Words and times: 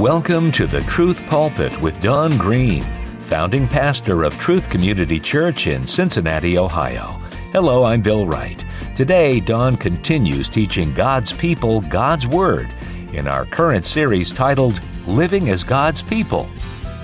Welcome 0.00 0.50
to 0.52 0.66
the 0.66 0.80
Truth 0.80 1.26
Pulpit 1.26 1.78
with 1.82 2.00
Don 2.00 2.38
Green, 2.38 2.82
founding 3.18 3.68
pastor 3.68 4.22
of 4.22 4.32
Truth 4.38 4.70
Community 4.70 5.20
Church 5.20 5.66
in 5.66 5.86
Cincinnati, 5.86 6.56
Ohio. 6.56 7.08
Hello, 7.52 7.84
I'm 7.84 8.00
Bill 8.00 8.24
Wright. 8.24 8.64
Today, 8.96 9.40
Don 9.40 9.76
continues 9.76 10.48
teaching 10.48 10.94
God's 10.94 11.34
people 11.34 11.82
God's 11.82 12.26
Word 12.26 12.74
in 13.12 13.28
our 13.28 13.44
current 13.44 13.84
series 13.84 14.30
titled 14.30 14.80
Living 15.06 15.50
as 15.50 15.62
God's 15.62 16.00
People. 16.00 16.48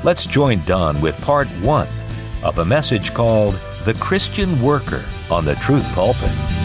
Let's 0.02 0.24
join 0.24 0.64
Don 0.64 0.98
with 1.02 1.22
part 1.22 1.48
one 1.60 1.88
of 2.42 2.60
a 2.60 2.64
message 2.64 3.12
called 3.12 3.60
The 3.84 3.92
Christian 4.00 4.58
Worker 4.62 5.04
on 5.30 5.44
the 5.44 5.56
Truth 5.56 5.84
Pulpit. 5.94 6.55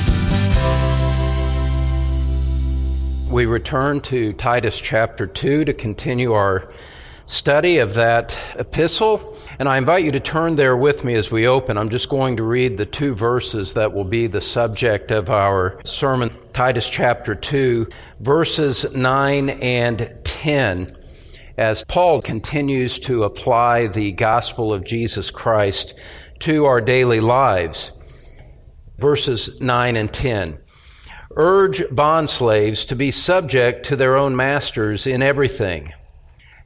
We 3.31 3.45
return 3.45 4.01
to 4.01 4.33
Titus 4.33 4.77
chapter 4.79 5.25
2 5.25 5.63
to 5.63 5.73
continue 5.73 6.33
our 6.33 6.73
study 7.25 7.77
of 7.77 7.93
that 7.93 8.37
epistle. 8.59 9.33
And 9.57 9.69
I 9.69 9.77
invite 9.77 10.03
you 10.03 10.11
to 10.11 10.19
turn 10.19 10.57
there 10.57 10.75
with 10.75 11.05
me 11.05 11.13
as 11.13 11.31
we 11.31 11.47
open. 11.47 11.77
I'm 11.77 11.87
just 11.87 12.09
going 12.09 12.35
to 12.37 12.43
read 12.43 12.75
the 12.75 12.85
two 12.85 13.15
verses 13.15 13.73
that 13.73 13.93
will 13.93 14.03
be 14.03 14.27
the 14.27 14.41
subject 14.41 15.11
of 15.11 15.29
our 15.29 15.79
sermon. 15.85 16.35
Titus 16.51 16.89
chapter 16.89 17.33
2, 17.33 17.87
verses 18.19 18.91
9 18.93 19.49
and 19.49 20.19
10, 20.25 20.97
as 21.57 21.85
Paul 21.85 22.21
continues 22.21 22.99
to 22.99 23.23
apply 23.23 23.87
the 23.87 24.11
gospel 24.11 24.73
of 24.73 24.83
Jesus 24.83 25.31
Christ 25.31 25.93
to 26.39 26.65
our 26.65 26.81
daily 26.81 27.21
lives. 27.21 27.93
Verses 28.97 29.61
9 29.61 29.95
and 29.95 30.13
10 30.13 30.57
urge 31.35 31.79
bondslaves 31.89 32.87
to 32.87 32.95
be 32.95 33.11
subject 33.11 33.85
to 33.85 33.95
their 33.95 34.15
own 34.15 34.35
masters 34.35 35.07
in 35.07 35.21
everything, 35.21 35.93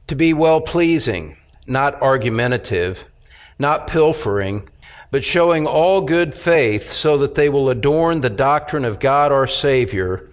to 0.06 0.14
be 0.14 0.32
well 0.32 0.60
pleasing, 0.60 1.36
not 1.66 2.00
argumentative, 2.00 3.06
not 3.58 3.86
pilfering, 3.86 4.68
but 5.10 5.24
showing 5.24 5.66
all 5.66 6.02
good 6.02 6.34
faith 6.34 6.90
so 6.90 7.16
that 7.18 7.34
they 7.34 7.48
will 7.48 7.70
adorn 7.70 8.20
the 8.20 8.30
doctrine 8.30 8.84
of 8.84 9.00
God 9.00 9.32
our 9.32 9.46
Savior 9.46 10.28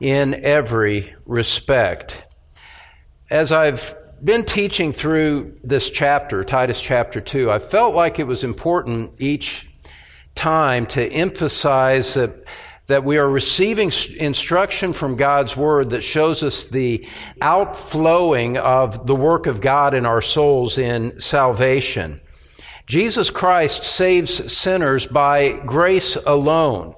in 0.00 0.34
every 0.44 1.14
respect. 1.26 2.24
As 3.30 3.52
I've 3.52 3.94
been 4.22 4.44
teaching 4.44 4.92
through 4.92 5.58
this 5.62 5.90
chapter, 5.90 6.44
Titus 6.44 6.80
chapter 6.80 7.20
2, 7.20 7.50
I 7.50 7.58
felt 7.58 7.94
like 7.94 8.18
it 8.18 8.26
was 8.26 8.44
important 8.44 9.20
each 9.20 9.68
time 10.34 10.86
to 10.86 11.04
emphasize 11.04 12.14
that 12.14 12.44
that 12.88 13.04
we 13.04 13.18
are 13.18 13.28
receiving 13.28 13.92
instruction 14.18 14.94
from 14.94 15.16
God's 15.16 15.54
Word 15.54 15.90
that 15.90 16.02
shows 16.02 16.42
us 16.42 16.64
the 16.64 17.06
outflowing 17.40 18.56
of 18.56 19.06
the 19.06 19.14
work 19.14 19.46
of 19.46 19.60
God 19.60 19.92
in 19.92 20.06
our 20.06 20.22
souls 20.22 20.78
in 20.78 21.20
salvation. 21.20 22.20
Jesus 22.86 23.30
Christ 23.30 23.84
saves 23.84 24.50
sinners 24.50 25.06
by 25.06 25.52
grace 25.66 26.16
alone. 26.16 26.94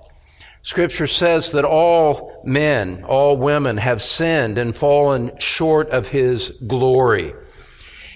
Scripture 0.63 1.09
says 1.09 1.51
that 1.53 1.65
all 1.65 2.41
men, 2.45 3.03
all 3.05 3.37
women 3.37 3.79
have 3.79 4.01
sinned 4.01 4.59
and 4.59 4.77
fallen 4.77 5.37
short 5.41 5.89
of 5.91 6.11
His 6.11 6.51
glory. 6.69 7.35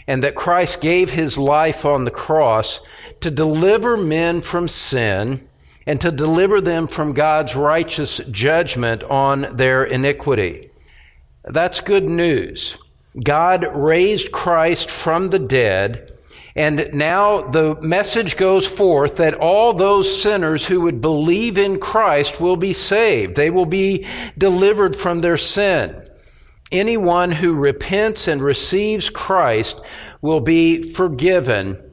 And 0.06 0.22
that 0.22 0.36
Christ 0.36 0.80
gave 0.80 1.10
His 1.10 1.36
life 1.36 1.84
on 1.84 2.04
the 2.04 2.12
cross 2.12 2.80
to 3.20 3.32
deliver 3.32 3.96
men 3.96 4.42
from 4.42 4.68
sin 4.68 5.48
and 5.86 6.00
to 6.00 6.10
deliver 6.10 6.60
them 6.60 6.86
from 6.86 7.12
God's 7.12 7.54
righteous 7.54 8.18
judgment 8.30 9.02
on 9.04 9.56
their 9.56 9.84
iniquity. 9.84 10.70
That's 11.44 11.80
good 11.80 12.04
news. 12.04 12.78
God 13.22 13.66
raised 13.74 14.32
Christ 14.32 14.90
from 14.90 15.28
the 15.28 15.38
dead, 15.38 16.10
and 16.56 16.88
now 16.92 17.42
the 17.42 17.76
message 17.80 18.36
goes 18.36 18.66
forth 18.66 19.16
that 19.16 19.34
all 19.34 19.72
those 19.72 20.22
sinners 20.22 20.66
who 20.66 20.80
would 20.82 21.00
believe 21.00 21.58
in 21.58 21.78
Christ 21.78 22.40
will 22.40 22.56
be 22.56 22.72
saved. 22.72 23.36
They 23.36 23.50
will 23.50 23.66
be 23.66 24.06
delivered 24.38 24.96
from 24.96 25.20
their 25.20 25.36
sin. 25.36 26.08
Anyone 26.72 27.32
who 27.32 27.54
repents 27.54 28.26
and 28.26 28.42
receives 28.42 29.10
Christ 29.10 29.80
will 30.22 30.40
be 30.40 30.80
forgiven 30.82 31.83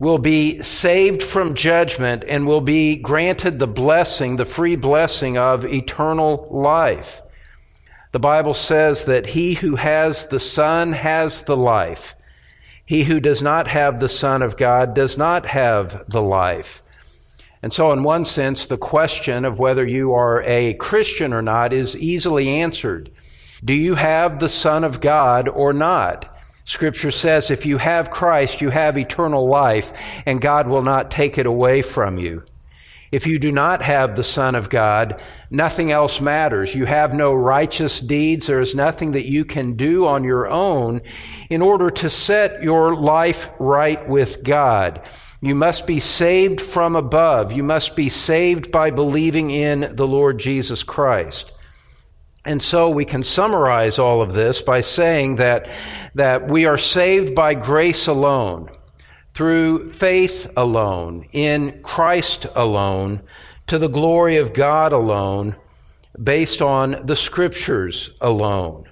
will 0.00 0.18
be 0.18 0.60
saved 0.62 1.22
from 1.22 1.54
judgment 1.54 2.24
and 2.26 2.46
will 2.46 2.62
be 2.62 2.96
granted 2.96 3.58
the 3.58 3.66
blessing, 3.66 4.36
the 4.36 4.44
free 4.46 4.74
blessing 4.74 5.36
of 5.36 5.64
eternal 5.66 6.48
life. 6.50 7.20
The 8.12 8.18
Bible 8.18 8.54
says 8.54 9.04
that 9.04 9.26
he 9.26 9.54
who 9.54 9.76
has 9.76 10.26
the 10.26 10.40
Son 10.40 10.94
has 10.94 11.42
the 11.42 11.56
life. 11.56 12.16
He 12.84 13.04
who 13.04 13.20
does 13.20 13.42
not 13.42 13.68
have 13.68 14.00
the 14.00 14.08
Son 14.08 14.42
of 14.42 14.56
God 14.56 14.94
does 14.94 15.16
not 15.16 15.46
have 15.46 16.02
the 16.08 16.22
life. 16.22 16.82
And 17.62 17.72
so, 17.72 17.92
in 17.92 18.02
one 18.02 18.24
sense, 18.24 18.66
the 18.66 18.78
question 18.78 19.44
of 19.44 19.58
whether 19.58 19.86
you 19.86 20.14
are 20.14 20.42
a 20.42 20.74
Christian 20.74 21.34
or 21.34 21.42
not 21.42 21.74
is 21.74 21.94
easily 21.94 22.48
answered. 22.48 23.10
Do 23.62 23.74
you 23.74 23.96
have 23.96 24.38
the 24.38 24.48
Son 24.48 24.82
of 24.82 25.02
God 25.02 25.46
or 25.46 25.74
not? 25.74 26.34
Scripture 26.70 27.10
says 27.10 27.50
if 27.50 27.66
you 27.66 27.78
have 27.78 28.12
Christ, 28.12 28.60
you 28.60 28.70
have 28.70 28.96
eternal 28.96 29.48
life, 29.48 29.92
and 30.24 30.40
God 30.40 30.68
will 30.68 30.82
not 30.82 31.10
take 31.10 31.36
it 31.36 31.44
away 31.44 31.82
from 31.82 32.16
you. 32.16 32.44
If 33.10 33.26
you 33.26 33.40
do 33.40 33.50
not 33.50 33.82
have 33.82 34.14
the 34.14 34.22
Son 34.22 34.54
of 34.54 34.70
God, 34.70 35.20
nothing 35.50 35.90
else 35.90 36.20
matters. 36.20 36.72
You 36.76 36.84
have 36.84 37.12
no 37.12 37.34
righteous 37.34 37.98
deeds. 37.98 38.46
There 38.46 38.60
is 38.60 38.76
nothing 38.76 39.10
that 39.12 39.28
you 39.28 39.44
can 39.44 39.72
do 39.74 40.06
on 40.06 40.22
your 40.22 40.46
own 40.46 41.00
in 41.50 41.60
order 41.60 41.90
to 41.90 42.08
set 42.08 42.62
your 42.62 42.94
life 42.94 43.50
right 43.58 44.08
with 44.08 44.44
God. 44.44 45.02
You 45.42 45.56
must 45.56 45.88
be 45.88 45.98
saved 45.98 46.60
from 46.60 46.94
above. 46.94 47.50
You 47.50 47.64
must 47.64 47.96
be 47.96 48.08
saved 48.08 48.70
by 48.70 48.92
believing 48.92 49.50
in 49.50 49.96
the 49.96 50.06
Lord 50.06 50.38
Jesus 50.38 50.84
Christ. 50.84 51.52
And 52.44 52.62
so 52.62 52.88
we 52.88 53.04
can 53.04 53.22
summarize 53.22 53.98
all 53.98 54.22
of 54.22 54.32
this 54.32 54.62
by 54.62 54.80
saying 54.80 55.36
that, 55.36 55.68
that 56.14 56.48
we 56.48 56.64
are 56.66 56.78
saved 56.78 57.34
by 57.34 57.54
grace 57.54 58.06
alone, 58.06 58.70
through 59.34 59.88
faith 59.90 60.50
alone, 60.56 61.26
in 61.32 61.82
Christ 61.82 62.46
alone, 62.54 63.22
to 63.66 63.78
the 63.78 63.88
glory 63.88 64.36
of 64.36 64.54
God 64.54 64.92
alone, 64.92 65.56
based 66.20 66.60
on 66.60 67.06
the 67.06 67.16
scriptures 67.16 68.10
alone. 68.20 68.84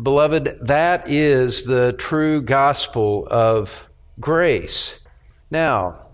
Beloved, 0.00 0.58
that 0.62 1.10
is 1.10 1.64
the 1.64 1.92
true 1.92 2.40
gospel 2.40 3.26
of 3.30 3.88
grace. 4.20 5.00
Now, 5.50 6.07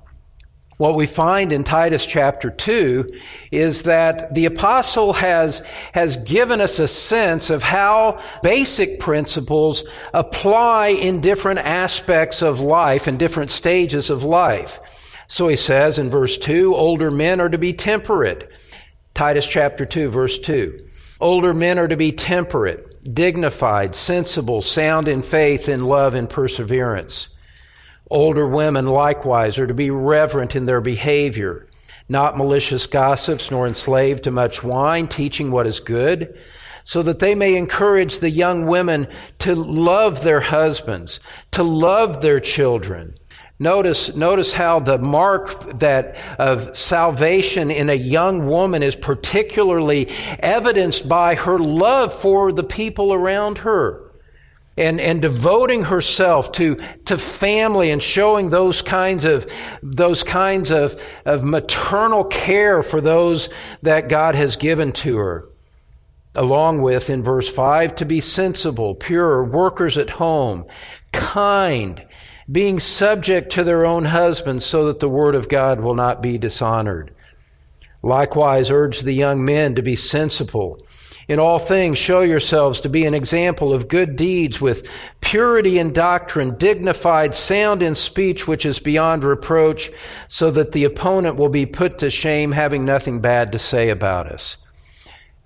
what 0.77 0.95
we 0.97 1.07
find 1.07 1.53
in 1.53 1.63
Titus 1.63 2.05
chapter 2.05 2.51
2 2.51 3.21
is 3.53 3.83
that 3.83 4.35
the 4.35 4.47
apostle 4.47 5.13
has, 5.15 5.61
has 5.93 6.17
given 6.17 6.61
us 6.61 6.79
a 6.79 6.89
sense 6.89 7.51
of 7.51 7.63
how 7.63 8.21
basic 8.43 8.99
principles 8.99 9.85
apply 10.13 10.89
in 10.89 11.21
different 11.21 11.61
aspects 11.61 12.43
of 12.43 12.61
life 12.61 13.07
and 13.07 13.19
different 13.19 13.51
stages 13.53 14.11
of 14.11 14.25
life. 14.25 14.81
So 15.29 15.49
he 15.49 15.57
says 15.57 15.99
in 15.99 16.11
verse 16.11 16.37
2, 16.39 16.75
older 16.75 17.11
men 17.11 17.41
are 17.41 17.49
to 17.49 17.59
be 17.59 17.73
temperate. 17.73 18.51
Titus 19.15 19.47
chapter 19.47 19.87
2, 19.87 20.11
verse 20.11 20.39
2. 20.41 20.81
Older 21.21 21.55
men 21.55 21.79
are 21.79 21.89
to 21.89 21.97
be 21.97 22.11
temperate, 22.11 23.15
dignified, 23.15 23.95
sensible, 23.95 24.61
sound 24.61 25.09
in 25.09 25.23
faith, 25.23 25.69
in 25.69 25.85
love, 25.85 26.17
and 26.17 26.29
perseverance. 26.29 27.29
Older 28.11 28.47
women 28.47 28.87
likewise 28.87 29.59
are 29.59 29.67
to 29.67 29.75
be 29.75 29.91
reverent 29.91 30.55
in 30.55 30.67
their 30.67 30.83
behavior, 30.83 31.67
not 32.09 32.37
malicious 32.37 32.87
gossips, 32.87 33.51
nor 33.51 33.67
enslaved 33.67 34.25
to 34.25 34.31
much 34.31 34.63
wine, 34.63 35.09
teaching 35.09 35.51
what 35.51 35.67
is 35.67 35.81
good, 35.81 36.39
so 36.85 37.03
that 37.03 37.19
they 37.19 37.35
may 37.35 37.57
encourage 37.57 38.19
the 38.19 38.29
young 38.29 38.67
women 38.67 39.07
to 39.39 39.55
love 39.55 40.23
their 40.23 40.43
husbands, 40.43 41.19
to 41.53 41.63
love 41.63 42.21
their 42.21 42.41
children. 42.41 43.15
Notice, 43.59 44.15
notice 44.15 44.53
how 44.53 44.81
the 44.81 44.99
mark 44.99 45.79
that 45.79 46.17
of 46.39 46.77
salvation 46.77 47.71
in 47.71 47.89
a 47.89 47.95
young 47.95 48.47
woman 48.47 48.83
is 48.83 48.97
particularly 48.97 50.11
evidenced 50.41 51.09
by 51.09 51.37
her 51.37 51.59
love 51.59 52.13
for 52.13 52.53
the 52.53 52.65
people 52.65 53.15
around 53.15 53.59
her 53.59 54.04
and, 54.77 55.01
and 55.01 55.23
devoting 55.23 55.85
herself 55.85 56.51
to, 56.53 56.77
to 57.05 57.17
family 57.17 57.91
and 57.91 58.03
showing 58.03 58.49
those 58.49 58.83
kinds 58.83 59.25
of, 59.25 59.51
those 59.83 60.23
kinds 60.23 60.71
of, 60.71 61.01
of 61.25 61.45
maternal 61.45 62.25
care 62.25 62.83
for 62.83 63.01
those 63.01 63.49
that 63.83 64.09
God 64.09 64.35
has 64.35 64.57
given 64.57 64.93
to 64.93 65.17
her. 65.17 65.49
Along 66.35 66.83
with, 66.83 67.11
in 67.11 67.23
verse 67.23 67.49
5, 67.49 67.95
to 67.97 68.05
be 68.05 68.21
sensible, 68.21 68.97
pure, 68.97 69.45
workers 69.45 69.97
at 69.97 70.11
home, 70.11 70.67
kind, 71.13 72.05
being 72.51 72.81
subject 72.81 73.53
to 73.53 73.63
their 73.63 73.87
own 73.87 74.07
husbands 74.07 74.65
so 74.65 74.87
that 74.87 74.99
the 74.99 75.09
word 75.09 75.37
of 75.37 75.49
God 75.49 75.81
will 75.81 75.95
not 75.95 76.21
be 76.21 76.37
dishonored. 76.37 77.15
Likewise, 78.03 78.71
urge 78.71 79.01
the 79.01 79.13
young 79.13 79.45
men 79.45 79.77
to 79.77 79.83
be 79.83 79.95
sensible 79.95 80.85
In 81.27 81.39
all 81.39 81.59
things, 81.59 81.97
show 81.97 82.21
yourselves 82.21 82.81
to 82.81 82.89
be 82.91 83.07
an 83.07 83.15
example 83.15 83.73
of 83.73 83.89
good 83.89 84.17
deeds 84.17 84.61
with 84.61 84.91
purity 85.21 85.79
in 85.79 85.93
doctrine, 85.93 86.57
dignified, 86.57 87.35
sound 87.35 87.83
in 87.83 87.95
speech, 87.95 88.47
which 88.47 88.67
is 88.67 88.79
beyond 88.79 89.25
reproach, 89.25 89.91
so 90.29 90.51
that 90.51 90.73
the 90.73 90.85
opponent 90.85 91.37
will 91.37 91.49
be 91.49 91.65
put 91.65 91.99
to 91.99 92.11
shame, 92.11 92.53
having 92.53 92.85
nothing 92.85 93.21
bad 93.21 93.53
to 93.53 93.59
say 93.59 93.89
about 93.89 94.27
us. 94.27 94.59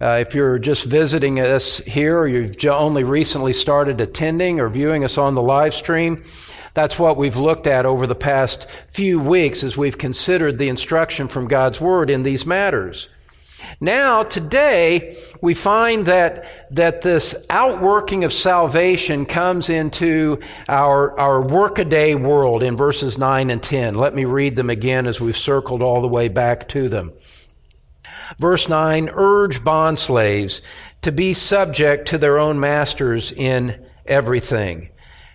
Uh, 0.00 0.24
if 0.26 0.34
you're 0.34 0.58
just 0.58 0.84
visiting 0.84 1.40
us 1.40 1.78
here, 1.78 2.18
or 2.18 2.28
you've 2.28 2.56
only 2.66 3.04
recently 3.04 3.52
started 3.52 4.00
attending 4.00 4.60
or 4.60 4.68
viewing 4.68 5.04
us 5.04 5.16
on 5.16 5.34
the 5.34 5.42
live 5.42 5.74
stream, 5.74 6.22
that's 6.74 6.98
what 6.98 7.16
we've 7.16 7.36
looked 7.36 7.66
at 7.66 7.86
over 7.86 8.06
the 8.06 8.14
past 8.14 8.68
few 8.88 9.20
weeks 9.20 9.64
as 9.64 9.76
we've 9.76 9.98
considered 9.98 10.58
the 10.58 10.68
instruction 10.68 11.26
from 11.26 11.48
God's 11.48 11.80
Word 11.80 12.10
in 12.10 12.22
these 12.22 12.46
matters. 12.46 13.08
Now, 13.80 14.22
today, 14.22 15.16
we 15.40 15.54
find 15.54 16.06
that, 16.06 16.44
that 16.72 17.02
this 17.02 17.34
outworking 17.50 18.24
of 18.24 18.32
salvation 18.32 19.26
comes 19.26 19.70
into 19.70 20.40
our, 20.68 21.18
our 21.18 21.42
workaday 21.42 22.14
world 22.14 22.62
in 22.62 22.76
verses 22.76 23.18
9 23.18 23.50
and 23.50 23.62
10. 23.62 23.94
Let 23.94 24.14
me 24.14 24.24
read 24.24 24.56
them 24.56 24.70
again 24.70 25.06
as 25.06 25.20
we've 25.20 25.36
circled 25.36 25.82
all 25.82 26.00
the 26.00 26.08
way 26.08 26.28
back 26.28 26.68
to 26.68 26.88
them. 26.88 27.12
Verse 28.38 28.68
9, 28.68 29.10
urge 29.12 29.60
bondslaves 29.60 30.60
to 31.02 31.12
be 31.12 31.32
subject 31.32 32.08
to 32.08 32.18
their 32.18 32.38
own 32.38 32.60
masters 32.60 33.32
in 33.32 33.86
everything, 34.06 34.90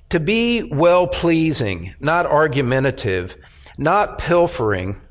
to 0.09 0.19
be 0.19 0.63
well 0.63 1.07
pleasing, 1.07 1.95
not 1.99 2.25
argumentative, 2.25 3.37
not 3.77 4.17
pilfering, 4.17 5.01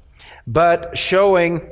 but 0.47 0.97
showing 0.97 1.72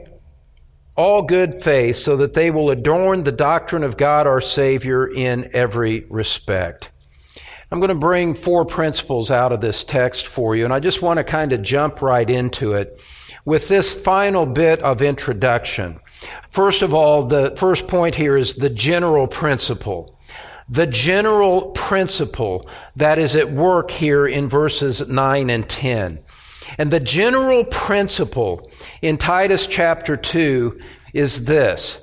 all 1.00 1.22
good 1.22 1.54
faith, 1.54 1.96
so 1.96 2.14
that 2.18 2.34
they 2.34 2.50
will 2.50 2.70
adorn 2.70 3.22
the 3.22 3.32
doctrine 3.32 3.82
of 3.82 3.96
God 3.96 4.26
our 4.26 4.42
Savior 4.42 5.08
in 5.08 5.48
every 5.54 6.00
respect. 6.10 6.90
I'm 7.72 7.80
going 7.80 7.88
to 7.88 7.94
bring 7.94 8.34
four 8.34 8.66
principles 8.66 9.30
out 9.30 9.50
of 9.50 9.62
this 9.62 9.82
text 9.82 10.26
for 10.26 10.54
you, 10.54 10.66
and 10.66 10.74
I 10.74 10.78
just 10.78 11.00
want 11.00 11.16
to 11.16 11.24
kind 11.24 11.54
of 11.54 11.62
jump 11.62 12.02
right 12.02 12.28
into 12.28 12.74
it 12.74 13.02
with 13.46 13.68
this 13.68 13.94
final 13.94 14.44
bit 14.44 14.82
of 14.82 15.00
introduction. 15.00 16.00
First 16.50 16.82
of 16.82 16.92
all, 16.92 17.24
the 17.24 17.54
first 17.56 17.88
point 17.88 18.16
here 18.16 18.36
is 18.36 18.56
the 18.56 18.68
general 18.68 19.26
principle. 19.26 20.18
The 20.68 20.86
general 20.86 21.70
principle 21.70 22.68
that 22.94 23.18
is 23.18 23.36
at 23.36 23.50
work 23.50 23.90
here 23.90 24.26
in 24.26 24.50
verses 24.50 25.08
9 25.08 25.48
and 25.48 25.66
10. 25.66 26.18
And 26.76 26.90
the 26.90 27.00
general 27.00 27.64
principle 27.64 28.70
in 29.02 29.16
Titus 29.16 29.66
chapter 29.66 30.16
2 30.16 30.80
is 31.12 31.44
this 31.44 32.00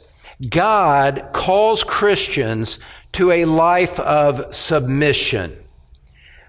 God 0.49 1.29
calls 1.33 1.83
Christians 1.83 2.79
to 3.13 3.31
a 3.31 3.45
life 3.45 3.99
of 3.99 4.53
submission. 4.53 5.63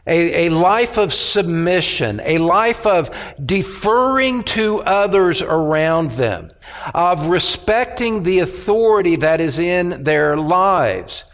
A, 0.07 0.47
a, 0.47 0.49
life 0.49 0.97
of 0.97 1.13
submission, 1.13 2.23
a 2.25 2.39
life 2.39 2.87
of 2.87 3.15
deferring 3.45 4.43
to 4.45 4.81
others 4.81 5.43
around 5.43 6.13
them, 6.13 6.51
of 6.95 7.27
respecting 7.27 8.23
the 8.23 8.39
authority 8.39 9.17
that 9.17 9.43
is 9.43 9.59
in 9.59 10.05
their 10.05 10.39
lives. 10.39 11.27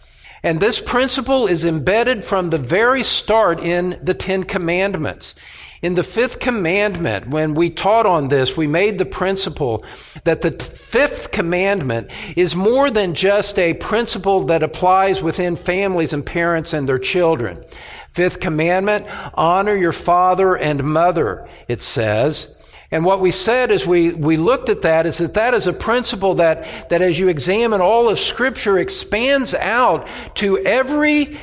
And 0.43 0.59
this 0.59 0.81
principle 0.81 1.47
is 1.47 1.65
embedded 1.65 2.25
from 2.25 2.51
the 2.51 2.59
very 2.59 3.05
start 3.05 3.61
in 3.61 3.99
the 4.03 4.13
Ten 4.13 4.43
Commandments. 4.43 5.37
In 5.85 5.97
the 5.97 6.03
fifth 6.03 6.41
commandment, 6.41 7.29
when 7.29 7.55
we 7.55 7.69
taught 7.69 8.07
on 8.07 8.29
this, 8.29 8.57
we 8.57 8.67
made 8.67 8.97
the 8.97 9.05
principle 9.05 9.85
that 10.25 10.41
the 10.41 10.51
fifth 10.53 11.31
commandment 11.31 12.11
is 12.37 12.57
more 12.57 12.91
than 12.91 13.13
just 13.13 13.59
a 13.59 13.75
principle 13.75 14.45
that 14.45 14.63
applies 14.63 15.23
within 15.23 15.57
families 15.57 16.15
and 16.15 16.25
parents 16.25 16.73
and 16.73 16.89
their 16.89 16.97
children. 16.97 17.63
Fifth 18.09 18.41
commandment, 18.41 19.07
honor 19.35 19.75
your 19.75 19.93
father 19.93 20.57
and 20.57 20.83
mother, 20.85 21.47
it 21.69 21.83
says. 21.83 22.49
And 22.91 23.05
what 23.05 23.21
we 23.21 23.31
said 23.31 23.71
as 23.71 23.87
we, 23.87 24.15
we 24.15 24.39
looked 24.39 24.71
at 24.71 24.81
that 24.83 25.05
is 25.05 25.19
that 25.19 25.35
that 25.35 25.53
is 25.53 25.67
a 25.67 25.73
principle 25.75 26.37
that, 26.37 26.89
that 26.89 27.03
as 27.03 27.19
you 27.19 27.29
examine 27.29 27.83
all 27.83 28.09
of 28.09 28.19
scripture 28.19 28.79
expands 28.79 29.53
out 29.53 30.09
to 30.37 30.57
every 30.61 31.39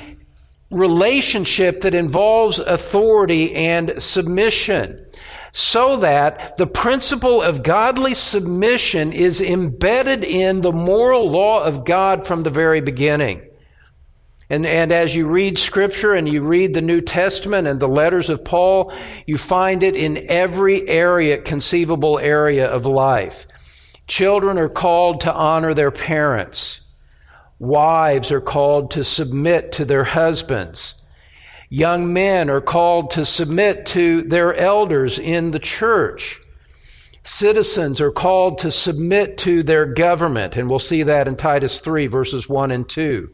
relationship 0.71 1.81
that 1.81 1.93
involves 1.93 2.59
authority 2.59 3.53
and 3.53 4.01
submission 4.01 5.05
so 5.51 5.97
that 5.97 6.55
the 6.57 6.67
principle 6.67 7.41
of 7.41 7.61
godly 7.61 8.13
submission 8.13 9.11
is 9.11 9.41
embedded 9.41 10.23
in 10.23 10.61
the 10.61 10.71
moral 10.71 11.29
law 11.29 11.61
of 11.63 11.83
God 11.83 12.25
from 12.25 12.41
the 12.41 12.49
very 12.49 12.79
beginning. 12.79 13.47
And, 14.49 14.65
and 14.65 14.91
as 14.91 15.15
you 15.15 15.27
read 15.27 15.57
scripture 15.57 16.13
and 16.13 16.27
you 16.27 16.41
read 16.41 16.73
the 16.73 16.81
New 16.81 17.01
Testament 17.01 17.67
and 17.67 17.79
the 17.79 17.87
letters 17.87 18.29
of 18.29 18.43
Paul, 18.43 18.93
you 19.25 19.37
find 19.37 19.83
it 19.83 19.95
in 19.95 20.25
every 20.29 20.87
area, 20.87 21.37
conceivable 21.41 22.19
area 22.19 22.69
of 22.69 22.85
life. 22.85 23.45
Children 24.07 24.57
are 24.57 24.69
called 24.69 25.21
to 25.21 25.33
honor 25.33 25.73
their 25.73 25.91
parents. 25.91 26.81
Wives 27.61 28.31
are 28.31 28.41
called 28.41 28.89
to 28.89 29.03
submit 29.03 29.71
to 29.73 29.85
their 29.85 30.03
husbands. 30.03 30.95
Young 31.69 32.11
men 32.11 32.49
are 32.49 32.59
called 32.59 33.11
to 33.11 33.23
submit 33.23 33.85
to 33.85 34.23
their 34.23 34.55
elders 34.55 35.19
in 35.19 35.51
the 35.51 35.59
church. 35.59 36.39
Citizens 37.21 38.01
are 38.01 38.11
called 38.11 38.57
to 38.57 38.71
submit 38.71 39.37
to 39.37 39.61
their 39.61 39.85
government, 39.85 40.57
and 40.57 40.71
we'll 40.71 40.79
see 40.79 41.03
that 41.03 41.27
in 41.27 41.35
Titus 41.35 41.79
3, 41.81 42.07
verses 42.07 42.49
1 42.49 42.71
and 42.71 42.89
2. 42.89 43.29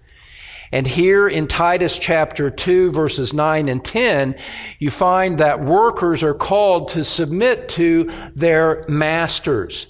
And 0.74 0.86
here 0.86 1.30
in 1.30 1.48
Titus 1.48 1.98
chapter 1.98 2.50
2, 2.50 2.92
verses 2.92 3.34
9 3.34 3.70
and 3.70 3.84
10, 3.84 4.36
you 4.78 4.92
find 4.92 5.38
that 5.38 5.64
workers 5.64 6.22
are 6.22 6.34
called 6.34 6.90
to 6.90 7.06
submit 7.06 7.70
to 7.70 8.12
their 8.36 8.84
masters. 8.90 9.88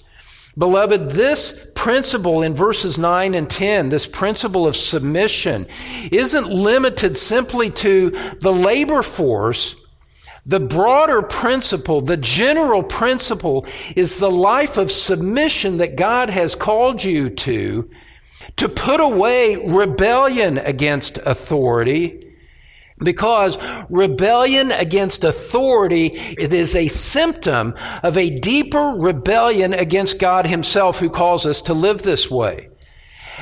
Beloved, 0.58 1.10
this 1.10 1.64
principle 1.76 2.42
in 2.42 2.52
verses 2.52 2.98
9 2.98 3.32
and 3.34 3.48
10, 3.48 3.90
this 3.90 4.06
principle 4.06 4.66
of 4.66 4.74
submission, 4.74 5.68
isn't 6.10 6.48
limited 6.48 7.16
simply 7.16 7.70
to 7.70 8.10
the 8.40 8.52
labor 8.52 9.02
force. 9.02 9.76
The 10.44 10.58
broader 10.58 11.22
principle, 11.22 12.00
the 12.00 12.16
general 12.16 12.82
principle, 12.82 13.66
is 13.94 14.18
the 14.18 14.30
life 14.30 14.76
of 14.78 14.90
submission 14.90 15.76
that 15.76 15.96
God 15.96 16.28
has 16.30 16.56
called 16.56 17.04
you 17.04 17.30
to, 17.30 17.88
to 18.56 18.68
put 18.68 18.98
away 18.98 19.54
rebellion 19.54 20.58
against 20.58 21.18
authority, 21.18 22.27
because 22.98 23.58
rebellion 23.88 24.72
against 24.72 25.24
authority 25.24 26.06
it 26.06 26.52
is 26.52 26.74
a 26.74 26.88
symptom 26.88 27.74
of 28.02 28.16
a 28.16 28.38
deeper 28.40 28.94
rebellion 28.96 29.72
against 29.72 30.18
God 30.18 30.46
himself 30.46 30.98
who 30.98 31.10
calls 31.10 31.46
us 31.46 31.62
to 31.62 31.74
live 31.74 32.02
this 32.02 32.30
way. 32.30 32.70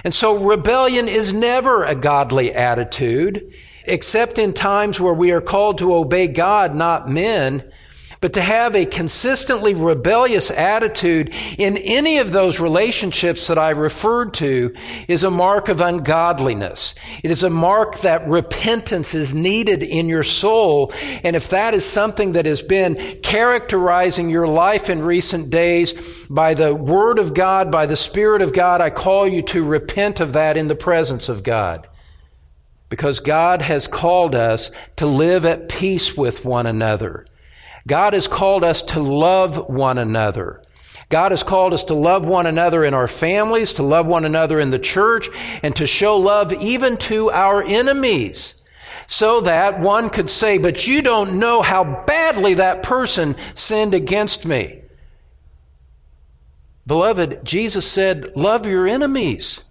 And 0.05 0.13
so 0.13 0.37
rebellion 0.37 1.09
is 1.09 1.33
never 1.33 1.85
a 1.85 1.95
godly 1.95 2.53
attitude, 2.55 3.53
except 3.85 4.39
in 4.39 4.53
times 4.53 5.01
where 5.01 5.15
we 5.15 5.33
are 5.33 5.41
called 5.41 5.79
to 5.79 5.95
obey 5.95 6.29
God, 6.29 6.75
not 6.75 7.09
men. 7.09 7.73
But 8.21 8.33
to 8.33 8.41
have 8.41 8.75
a 8.75 8.87
consistently 8.87 9.75
rebellious 9.75 10.51
attitude 10.51 11.35
in 11.59 11.77
any 11.77 12.19
of 12.19 12.33
those 12.33 12.59
relationships 12.59 13.47
that 13.49 13.59
I 13.59 13.71
referred 13.71 14.33
to 14.35 14.75
is 15.07 15.23
a 15.23 15.31
mark 15.31 15.69
of 15.69 15.83
ungodliness. 15.83 16.95
It 17.23 17.31
is 17.31 17.43
a 17.43 17.51
mark 17.51 18.01
that 18.01 18.27
repentance 18.27 19.15
is 19.15 19.35
needed 19.35 19.83
in 19.83 20.09
your 20.09 20.23
soul. 20.23 20.93
And 21.23 21.37
if 21.37 21.51
that 21.51 21.75
is 21.75 21.85
something 21.85 22.33
that 22.33 22.47
has 22.47 22.63
been 22.63 23.19
characterizing 23.23 24.31
your 24.31 24.49
life 24.49 24.89
in 24.89 25.03
recent 25.03 25.51
days 25.51 26.25
by 26.29 26.55
the 26.55 26.75
Word 26.75 27.19
of 27.19 27.35
God, 27.35 27.71
by 27.71 27.85
the 27.85 27.97
Spirit 27.97 28.41
of 28.41 28.55
God, 28.55 28.81
I 28.81 28.91
call 28.91 29.29
you 29.29 29.43
to 29.43 29.65
repent 29.65 30.21
of 30.21 30.33
that 30.33 30.57
in 30.57 30.69
the 30.69 30.75
presence 30.75 31.29
of 31.29 31.43
God. 31.43 31.87
Because 32.89 33.21
God 33.21 33.63
has 33.63 33.89
called 33.89 34.35
us 34.35 34.71
to 34.97 35.07
live 35.07 35.45
at 35.45 35.69
peace 35.69 36.17
with 36.17 36.45
one 36.45 36.67
another. 36.67 37.27
God 37.87 38.13
has 38.15 38.27
called 38.27 38.65
us 38.65 38.83
to 38.83 39.01
love 39.01 39.69
one 39.69 39.99
another. 39.99 40.63
God 41.09 41.31
has 41.31 41.45
called 41.45 41.73
us 41.73 41.85
to 41.85 41.95
love 41.95 42.27
one 42.27 42.47
another 42.47 42.85
in 42.85 42.93
our 42.93 43.07
families, 43.07 43.73
to 43.75 43.85
love 43.85 44.07
one 44.07 44.25
another 44.25 44.59
in 44.59 44.71
the 44.71 44.79
church, 44.79 45.29
and 45.63 45.75
to 45.77 45.87
show 45.87 46.17
love 46.17 46.53
even 46.53 46.97
to 46.97 47.31
our 47.31 47.63
enemies. 47.63 48.55
So 49.07 49.41
that 49.43 49.79
one 49.79 50.11
could 50.11 50.29
say, 50.29 50.59
but 50.59 50.87
you 50.87 51.01
don't 51.01 51.39
know 51.39 51.63
how 51.63 52.05
badly 52.07 52.55
that 52.55 52.83
person 52.83 53.37
sinned 53.55 53.95
against 53.95 54.45
me. 54.45 54.83
Beloved, 56.89 57.45
Jesus 57.45 57.89
said, 57.89 58.37
love 58.37 58.67
your 58.67 58.89
enemies. 58.89 59.63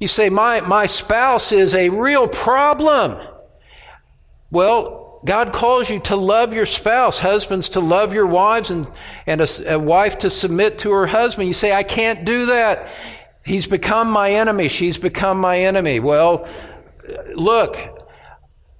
You 0.00 0.06
say, 0.06 0.28
my, 0.28 0.60
my 0.60 0.84
spouse 0.84 1.50
is 1.50 1.74
a 1.74 1.88
real 1.88 2.28
problem. 2.28 3.26
Well, 4.50 5.03
God 5.24 5.52
calls 5.52 5.88
you 5.88 6.00
to 6.00 6.16
love 6.16 6.52
your 6.52 6.66
spouse, 6.66 7.20
husbands 7.20 7.70
to 7.70 7.80
love 7.80 8.12
your 8.12 8.26
wives, 8.26 8.70
and, 8.70 8.86
and 9.26 9.40
a, 9.40 9.74
a 9.74 9.78
wife 9.78 10.18
to 10.18 10.30
submit 10.30 10.78
to 10.80 10.90
her 10.92 11.06
husband. 11.06 11.48
You 11.48 11.54
say, 11.54 11.72
I 11.74 11.82
can't 11.82 12.24
do 12.24 12.46
that. 12.46 12.92
He's 13.44 13.66
become 13.66 14.10
my 14.10 14.32
enemy. 14.32 14.68
She's 14.68 14.98
become 14.98 15.40
my 15.40 15.60
enemy. 15.60 16.00
Well, 16.00 16.46
look, 17.34 17.78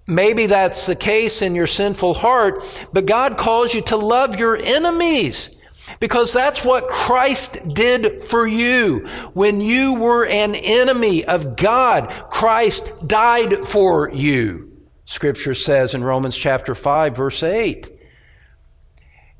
maybe 0.06 0.46
that's 0.46 0.86
the 0.86 0.96
case 0.96 1.40
in 1.40 1.54
your 1.54 1.66
sinful 1.66 2.14
heart, 2.14 2.62
but 2.92 3.06
God 3.06 3.38
calls 3.38 3.74
you 3.74 3.80
to 3.82 3.96
love 3.96 4.38
your 4.38 4.56
enemies. 4.56 5.50
Because 6.00 6.32
that's 6.32 6.64
what 6.64 6.88
Christ 6.88 7.58
did 7.74 8.22
for 8.22 8.46
you. 8.46 9.06
When 9.34 9.60
you 9.60 9.94
were 9.94 10.24
an 10.24 10.54
enemy 10.54 11.26
of 11.26 11.56
God, 11.56 12.10
Christ 12.30 12.90
died 13.06 13.66
for 13.66 14.10
you. 14.10 14.73
Scripture 15.06 15.54
says 15.54 15.94
in 15.94 16.02
Romans 16.04 16.36
chapter 16.36 16.74
5 16.74 17.16
verse 17.16 17.42
8. 17.42 17.90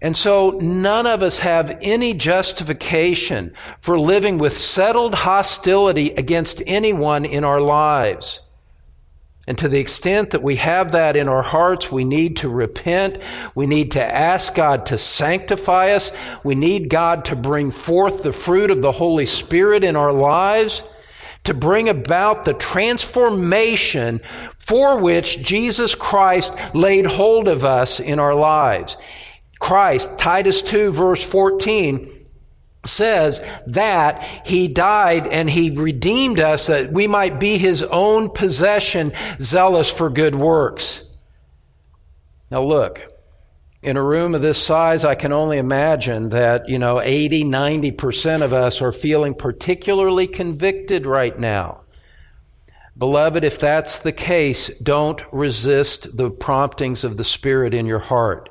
And 0.04 0.14
so 0.14 0.50
none 0.60 1.06
of 1.06 1.22
us 1.22 1.38
have 1.38 1.78
any 1.80 2.12
justification 2.12 3.54
for 3.80 3.98
living 3.98 4.36
with 4.36 4.54
settled 4.54 5.14
hostility 5.14 6.10
against 6.10 6.62
anyone 6.66 7.24
in 7.24 7.42
our 7.42 7.60
lives. 7.60 8.42
And 9.46 9.58
to 9.58 9.68
the 9.68 9.78
extent 9.78 10.30
that 10.30 10.42
we 10.42 10.56
have 10.56 10.92
that 10.92 11.16
in 11.16 11.28
our 11.28 11.42
hearts, 11.42 11.92
we 11.92 12.04
need 12.04 12.38
to 12.38 12.48
repent. 12.48 13.18
We 13.54 13.66
need 13.66 13.92
to 13.92 14.02
ask 14.02 14.54
God 14.54 14.86
to 14.86 14.98
sanctify 14.98 15.92
us. 15.92 16.12
We 16.44 16.54
need 16.54 16.88
God 16.88 17.26
to 17.26 17.36
bring 17.36 17.70
forth 17.70 18.22
the 18.22 18.32
fruit 18.32 18.70
of 18.70 18.80
the 18.80 18.92
Holy 18.92 19.26
Spirit 19.26 19.84
in 19.84 19.96
our 19.96 20.14
lives, 20.14 20.82
to 21.44 21.52
bring 21.52 21.90
about 21.90 22.46
the 22.46 22.54
transformation 22.54 24.20
for 24.66 24.98
which 24.98 25.42
Jesus 25.42 25.94
Christ 25.94 26.52
laid 26.74 27.06
hold 27.06 27.48
of 27.48 27.64
us 27.64 28.00
in 28.00 28.18
our 28.18 28.34
lives. 28.34 28.96
Christ, 29.58 30.18
Titus 30.18 30.62
2 30.62 30.92
verse 30.92 31.24
14, 31.24 32.10
says 32.86 33.44
that 33.66 34.22
he 34.46 34.68
died 34.68 35.26
and 35.26 35.48
he 35.48 35.70
redeemed 35.70 36.40
us 36.40 36.66
that 36.66 36.92
we 36.92 37.06
might 37.06 37.40
be 37.40 37.56
his 37.56 37.82
own 37.84 38.30
possession, 38.30 39.12
zealous 39.40 39.90
for 39.90 40.10
good 40.10 40.34
works. 40.34 41.02
Now 42.50 42.62
look, 42.62 43.02
in 43.82 43.96
a 43.96 44.02
room 44.02 44.34
of 44.34 44.42
this 44.42 44.62
size, 44.62 45.04
I 45.04 45.14
can 45.14 45.32
only 45.32 45.58
imagine 45.58 46.30
that, 46.30 46.68
you 46.68 46.78
know, 46.78 47.00
80, 47.00 47.44
90% 47.44 48.42
of 48.42 48.52
us 48.52 48.80
are 48.80 48.92
feeling 48.92 49.34
particularly 49.34 50.26
convicted 50.26 51.06
right 51.06 51.38
now. 51.38 51.83
Beloved, 52.96 53.44
if 53.44 53.58
that's 53.58 53.98
the 53.98 54.12
case, 54.12 54.68
don't 54.82 55.22
resist 55.32 56.16
the 56.16 56.30
promptings 56.30 57.02
of 57.02 57.16
the 57.16 57.24
Spirit 57.24 57.74
in 57.74 57.86
your 57.86 57.98
heart. 57.98 58.48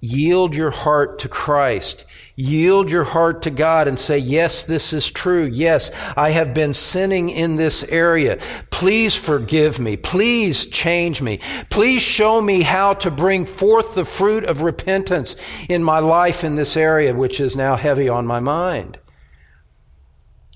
Yield 0.00 0.54
your 0.54 0.70
heart 0.70 1.18
to 1.20 1.28
Christ. 1.28 2.04
Yield 2.36 2.90
your 2.90 3.04
heart 3.04 3.42
to 3.42 3.50
God 3.50 3.88
and 3.88 3.98
say, 3.98 4.18
yes, 4.18 4.62
this 4.62 4.92
is 4.92 5.10
true. 5.10 5.44
Yes, 5.44 5.90
I 6.16 6.30
have 6.30 6.54
been 6.54 6.72
sinning 6.72 7.30
in 7.30 7.56
this 7.56 7.82
area. 7.84 8.38
Please 8.70 9.16
forgive 9.16 9.80
me. 9.80 9.96
Please 9.96 10.66
change 10.66 11.20
me. 11.20 11.40
Please 11.68 12.02
show 12.02 12.40
me 12.40 12.62
how 12.62 12.94
to 12.94 13.10
bring 13.10 13.44
forth 13.44 13.94
the 13.94 14.04
fruit 14.04 14.44
of 14.44 14.62
repentance 14.62 15.34
in 15.68 15.82
my 15.82 15.98
life 15.98 16.44
in 16.44 16.54
this 16.54 16.76
area, 16.76 17.14
which 17.14 17.40
is 17.40 17.56
now 17.56 17.74
heavy 17.74 18.08
on 18.08 18.24
my 18.24 18.38
mind. 18.38 18.98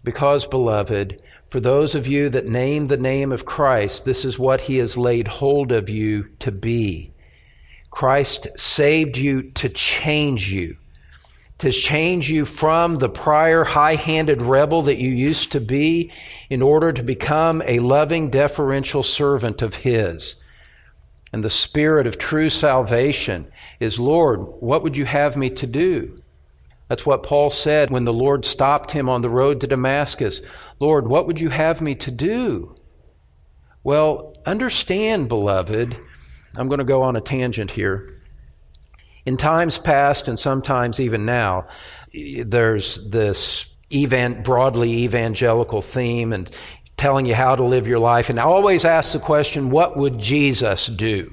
Because, 0.05 0.47
beloved, 0.47 1.22
for 1.53 1.61
those 1.61 1.95
of 1.95 2.07
you 2.07 2.31
that 2.31 2.49
name 2.49 2.87
the 2.87 2.97
name 2.97 3.31
of 3.31 3.45
Christ, 3.45 4.07
this 4.07 4.25
is 4.25 4.39
what 4.39 4.63
he 4.63 4.79
has 4.79 4.97
laid 4.97 5.29
hold 5.29 5.71
of 5.71 5.91
you 5.91 6.31
to 6.39 6.51
be. 6.51 7.13
Christ 7.91 8.47
saved 8.57 9.19
you 9.19 9.51
to 9.51 9.69
change 9.69 10.51
you, 10.51 10.79
to 11.59 11.71
change 11.71 12.31
you 12.31 12.47
from 12.47 12.95
the 12.95 13.11
prior 13.11 13.65
high 13.65 13.97
handed 13.97 14.41
rebel 14.41 14.81
that 14.85 14.97
you 14.97 15.11
used 15.11 15.53
to 15.53 15.61
be 15.61 16.11
in 16.49 16.63
order 16.63 16.91
to 16.91 17.03
become 17.03 17.63
a 17.67 17.81
loving, 17.81 18.31
deferential 18.31 19.03
servant 19.03 19.61
of 19.61 19.75
His. 19.75 20.37
And 21.35 21.45
the 21.45 21.51
spirit 21.51 22.07
of 22.07 22.17
true 22.17 22.49
salvation 22.49 23.53
is, 23.79 24.01
Lord, 24.01 24.41
what 24.41 24.83
would 24.83 24.97
you 24.97 25.05
have 25.05 25.37
me 25.37 25.51
to 25.51 25.67
do? 25.67 26.22
That's 26.93 27.07
what 27.07 27.23
Paul 27.23 27.49
said 27.49 27.91
when 27.91 28.05
the 28.05 28.13
Lord 28.13 28.45
stopped 28.45 28.91
him 28.91 29.09
on 29.09 29.23
the 29.23 29.31
road 29.31 29.63
to 29.63 29.67
Damascus. 29.67 30.43
Lord, 30.79 31.09
what 31.09 31.27
would 31.27 31.41
you 31.41 31.49
have 31.49 31.81
me 31.81 31.95
to 31.95 32.11
do? 32.11 32.77
Well, 33.83 34.37
understand, 34.45 35.31
beloved, 35.31 35.97
I'm 36.55 36.69
going 36.69 36.81
to 36.81 36.85
go 36.85 37.01
on 37.01 37.17
a 37.17 37.23
tangent 37.23 37.71
here. 37.71 38.21
In 39.25 39.39
times 39.39 39.79
past, 39.79 40.29
and 40.29 40.39
sometimes 40.39 41.01
even 41.01 41.25
now, 41.25 41.67
there's 42.45 43.03
this 43.09 43.71
broadly 44.45 45.05
evangelical 45.05 45.81
theme 45.81 46.35
and 46.35 46.51
telling 46.99 47.25
you 47.25 47.35
how 47.35 47.55
to 47.55 47.65
live 47.65 47.89
your 47.89 48.01
life. 48.01 48.29
And 48.29 48.39
I 48.39 48.43
always 48.43 48.85
ask 48.85 49.15
the 49.15 49.19
question, 49.19 49.71
what 49.71 49.97
would 49.97 50.19
Jesus 50.19 50.89
do? 50.89 51.33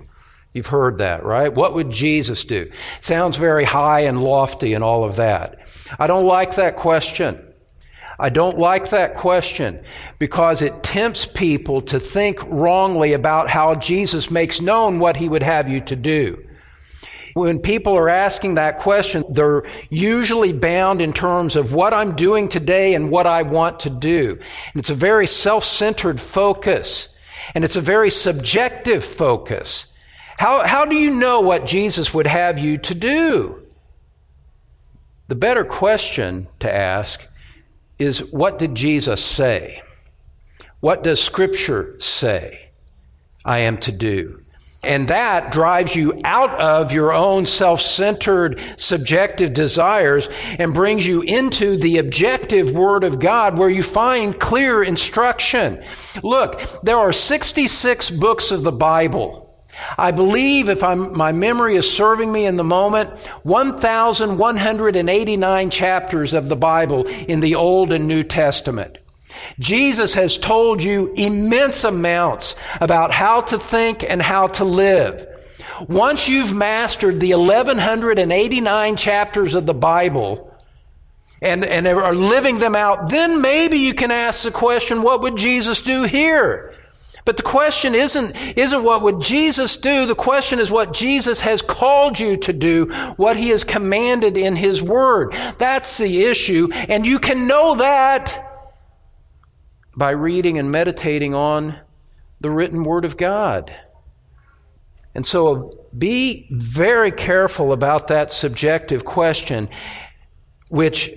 You've 0.53 0.67
heard 0.67 0.97
that, 0.97 1.23
right? 1.23 1.53
What 1.53 1.75
would 1.75 1.91
Jesus 1.91 2.43
do? 2.43 2.71
Sounds 3.01 3.37
very 3.37 3.65
high 3.65 4.01
and 4.01 4.23
lofty 4.23 4.73
and 4.73 4.83
all 4.83 5.03
of 5.03 5.17
that. 5.17 5.59
I 5.99 6.07
don't 6.07 6.25
like 6.25 6.55
that 6.55 6.75
question. 6.75 7.45
I 8.17 8.29
don't 8.29 8.57
like 8.57 8.89
that 8.89 9.15
question 9.15 9.83
because 10.17 10.61
it 10.61 10.83
tempts 10.83 11.25
people 11.25 11.81
to 11.83 11.99
think 11.99 12.43
wrongly 12.47 13.13
about 13.13 13.49
how 13.49 13.75
Jesus 13.75 14.29
makes 14.29 14.59
known 14.59 14.99
what 14.99 15.17
he 15.17 15.29
would 15.29 15.43
have 15.43 15.69
you 15.69 15.81
to 15.81 15.95
do. 15.95 16.45
When 17.35 17.59
people 17.59 17.95
are 17.95 18.09
asking 18.09 18.55
that 18.55 18.79
question, 18.79 19.23
they're 19.29 19.63
usually 19.89 20.51
bound 20.51 21.01
in 21.01 21.13
terms 21.13 21.55
of 21.55 21.73
what 21.73 21.93
I'm 21.93 22.15
doing 22.15 22.49
today 22.49 22.95
and 22.95 23.11
what 23.11 23.27
I 23.27 23.43
want 23.43 23.79
to 23.81 23.89
do. 23.89 24.31
And 24.31 24.79
it's 24.79 24.89
a 24.89 24.95
very 24.95 25.27
self-centered 25.27 26.19
focus. 26.19 27.09
And 27.55 27.63
it's 27.63 27.75
a 27.75 27.81
very 27.81 28.09
subjective 28.09 29.03
focus. 29.03 29.88
How, 30.39 30.65
how 30.65 30.85
do 30.85 30.95
you 30.95 31.11
know 31.11 31.41
what 31.41 31.65
Jesus 31.65 32.13
would 32.13 32.25
have 32.25 32.57
you 32.57 32.77
to 32.77 32.95
do? 32.95 33.61
The 35.27 35.35
better 35.35 35.65
question 35.65 36.47
to 36.59 36.73
ask 36.73 37.27
is 37.97 38.23
what 38.31 38.57
did 38.57 38.73
Jesus 38.73 39.21
say? 39.21 39.81
What 40.79 41.03
does 41.03 41.21
Scripture 41.21 41.99
say 41.99 42.69
I 43.43 43.57
am 43.57 43.79
to 43.79 43.91
do? 43.91 44.45
And 44.81 45.09
that 45.09 45.51
drives 45.51 45.93
you 45.93 46.21
out 46.23 46.57
of 46.57 46.93
your 46.93 47.11
own 47.11 47.45
self-centered, 47.45 48.61
subjective 48.77 49.51
desires 49.51 50.29
and 50.57 50.73
brings 50.73 51.05
you 51.05 51.21
into 51.21 51.75
the 51.75 51.97
objective 51.97 52.71
Word 52.71 53.03
of 53.03 53.19
God 53.19 53.57
where 53.57 53.67
you 53.67 53.83
find 53.83 54.39
clear 54.39 54.83
instruction. 54.83 55.83
Look, 56.23 56.61
there 56.81 56.97
are 56.97 57.11
66 57.11 58.11
books 58.11 58.51
of 58.51 58.63
the 58.63 58.71
Bible. 58.71 59.48
I 59.97 60.11
believe, 60.11 60.69
if 60.69 60.83
I'm, 60.83 61.17
my 61.17 61.31
memory 61.31 61.75
is 61.75 61.91
serving 61.91 62.31
me 62.31 62.45
in 62.45 62.57
the 62.57 62.63
moment, 62.63 63.17
1,189 63.43 65.69
chapters 65.69 66.33
of 66.33 66.49
the 66.49 66.55
Bible 66.55 67.05
in 67.07 67.39
the 67.39 67.55
Old 67.55 67.91
and 67.91 68.07
New 68.07 68.23
Testament. 68.23 68.97
Jesus 69.59 70.15
has 70.15 70.37
told 70.37 70.83
you 70.83 71.13
immense 71.15 71.83
amounts 71.83 72.55
about 72.81 73.11
how 73.11 73.41
to 73.41 73.59
think 73.59 74.03
and 74.03 74.21
how 74.21 74.47
to 74.47 74.65
live. 74.65 75.25
Once 75.87 76.27
you've 76.27 76.53
mastered 76.53 77.19
the 77.19 77.33
1189 77.33 78.95
chapters 78.95 79.55
of 79.55 79.65
the 79.65 79.73
Bible 79.73 80.53
and, 81.41 81.63
and 81.63 81.87
are 81.87 82.15
living 82.15 82.59
them 82.59 82.75
out, 82.75 83.09
then 83.09 83.41
maybe 83.41 83.77
you 83.77 83.93
can 83.93 84.11
ask 84.11 84.43
the 84.43 84.51
question, 84.51 85.01
what 85.01 85.21
would 85.21 85.37
Jesus 85.37 85.81
do 85.81 86.03
here? 86.03 86.75
But 87.25 87.37
the 87.37 87.43
question 87.43 87.95
isn't, 87.95 88.35
isn't 88.57 88.83
what 88.83 89.01
would 89.01 89.21
Jesus 89.21 89.77
do? 89.77 90.05
The 90.05 90.15
question 90.15 90.59
is 90.59 90.71
what 90.71 90.93
Jesus 90.93 91.41
has 91.41 91.61
called 91.61 92.19
you 92.19 92.37
to 92.37 92.53
do, 92.53 92.85
what 93.17 93.37
he 93.37 93.49
has 93.49 93.63
commanded 93.63 94.37
in 94.37 94.55
his 94.55 94.81
word. 94.81 95.33
That's 95.57 95.97
the 95.97 96.23
issue. 96.23 96.69
And 96.73 97.05
you 97.05 97.19
can 97.19 97.47
know 97.47 97.75
that 97.75 98.45
by 99.95 100.11
reading 100.11 100.57
and 100.57 100.71
meditating 100.71 101.35
on 101.35 101.77
the 102.39 102.49
written 102.49 102.83
word 102.83 103.05
of 103.05 103.17
God. 103.17 103.75
And 105.13 105.25
so 105.25 105.77
be 105.97 106.47
very 106.51 107.11
careful 107.11 107.73
about 107.73 108.07
that 108.07 108.31
subjective 108.31 109.03
question, 109.03 109.69
which 110.69 111.11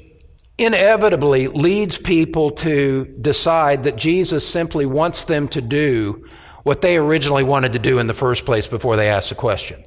inevitably 0.59 1.49
leads 1.49 1.99
people 1.99 2.51
to 2.51 3.05
decide 3.21 3.85
that 3.85 3.97
Jesus 3.97 4.47
simply 4.47 4.87
wants 4.87 5.25
them 5.25 5.49
to 5.49 5.61
do 5.61 6.29
what 6.63 6.83
they 6.83 6.97
originally 6.97 7.43
wanted 7.43 7.73
to 7.73 7.79
do 7.79 7.99
in 7.99 8.07
the 8.07 8.15
first 8.15 8.45
place 8.45 8.67
before 8.67 8.97
they 8.97 9.09
asked 9.09 9.31
the 9.31 9.35
question. 9.35 9.83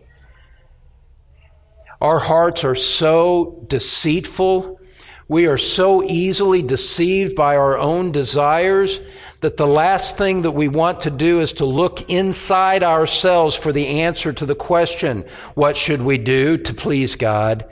Our 2.01 2.19
hearts 2.19 2.63
are 2.63 2.75
so 2.75 3.65
deceitful. 3.67 4.79
We 5.27 5.47
are 5.47 5.57
so 5.57 6.03
easily 6.03 6.61
deceived 6.61 7.35
by 7.35 7.55
our 7.55 7.77
own 7.77 8.11
desires 8.11 8.99
that 9.41 9.57
the 9.57 9.67
last 9.67 10.17
thing 10.17 10.41
that 10.41 10.51
we 10.51 10.67
want 10.67 11.01
to 11.01 11.11
do 11.11 11.39
is 11.39 11.53
to 11.53 11.65
look 11.65 12.09
inside 12.09 12.83
ourselves 12.83 13.55
for 13.55 13.71
the 13.71 14.01
answer 14.01 14.33
to 14.33 14.45
the 14.45 14.55
question, 14.55 15.25
what 15.53 15.77
should 15.77 16.01
we 16.01 16.17
do 16.17 16.57
to 16.57 16.73
please 16.73 17.15
God? 17.15 17.65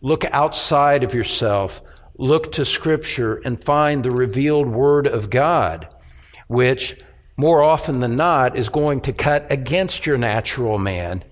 Look 0.00 0.24
outside 0.24 1.04
of 1.04 1.14
yourself 1.14 1.82
look 2.18 2.52
to 2.52 2.64
Scripture 2.64 3.36
and 3.36 3.62
find 3.62 4.02
the 4.02 4.10
revealed 4.10 4.68
Word 4.68 5.06
of 5.06 5.30
God, 5.30 5.94
which 6.48 6.98
more 7.36 7.62
often 7.62 8.00
than 8.00 8.16
not 8.16 8.56
is 8.56 8.68
going 8.68 9.00
to 9.02 9.12
cut 9.12 9.50
against 9.50 10.06
your 10.06 10.16
natural 10.16 10.78
man 10.78 11.22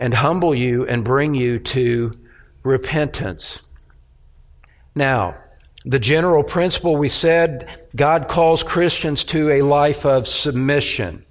and 0.00 0.14
humble 0.14 0.54
you 0.54 0.86
and 0.86 1.04
bring 1.04 1.34
you 1.34 1.58
to 1.58 2.12
repentance. 2.62 3.62
Now, 4.94 5.36
the 5.84 5.98
general 5.98 6.42
principle 6.42 6.96
we 6.96 7.08
said 7.08 7.68
God 7.94 8.28
calls 8.28 8.62
Christians 8.62 9.24
to 9.24 9.50
a 9.50 9.62
life 9.62 10.04
of 10.04 10.26
submission. 10.26 11.24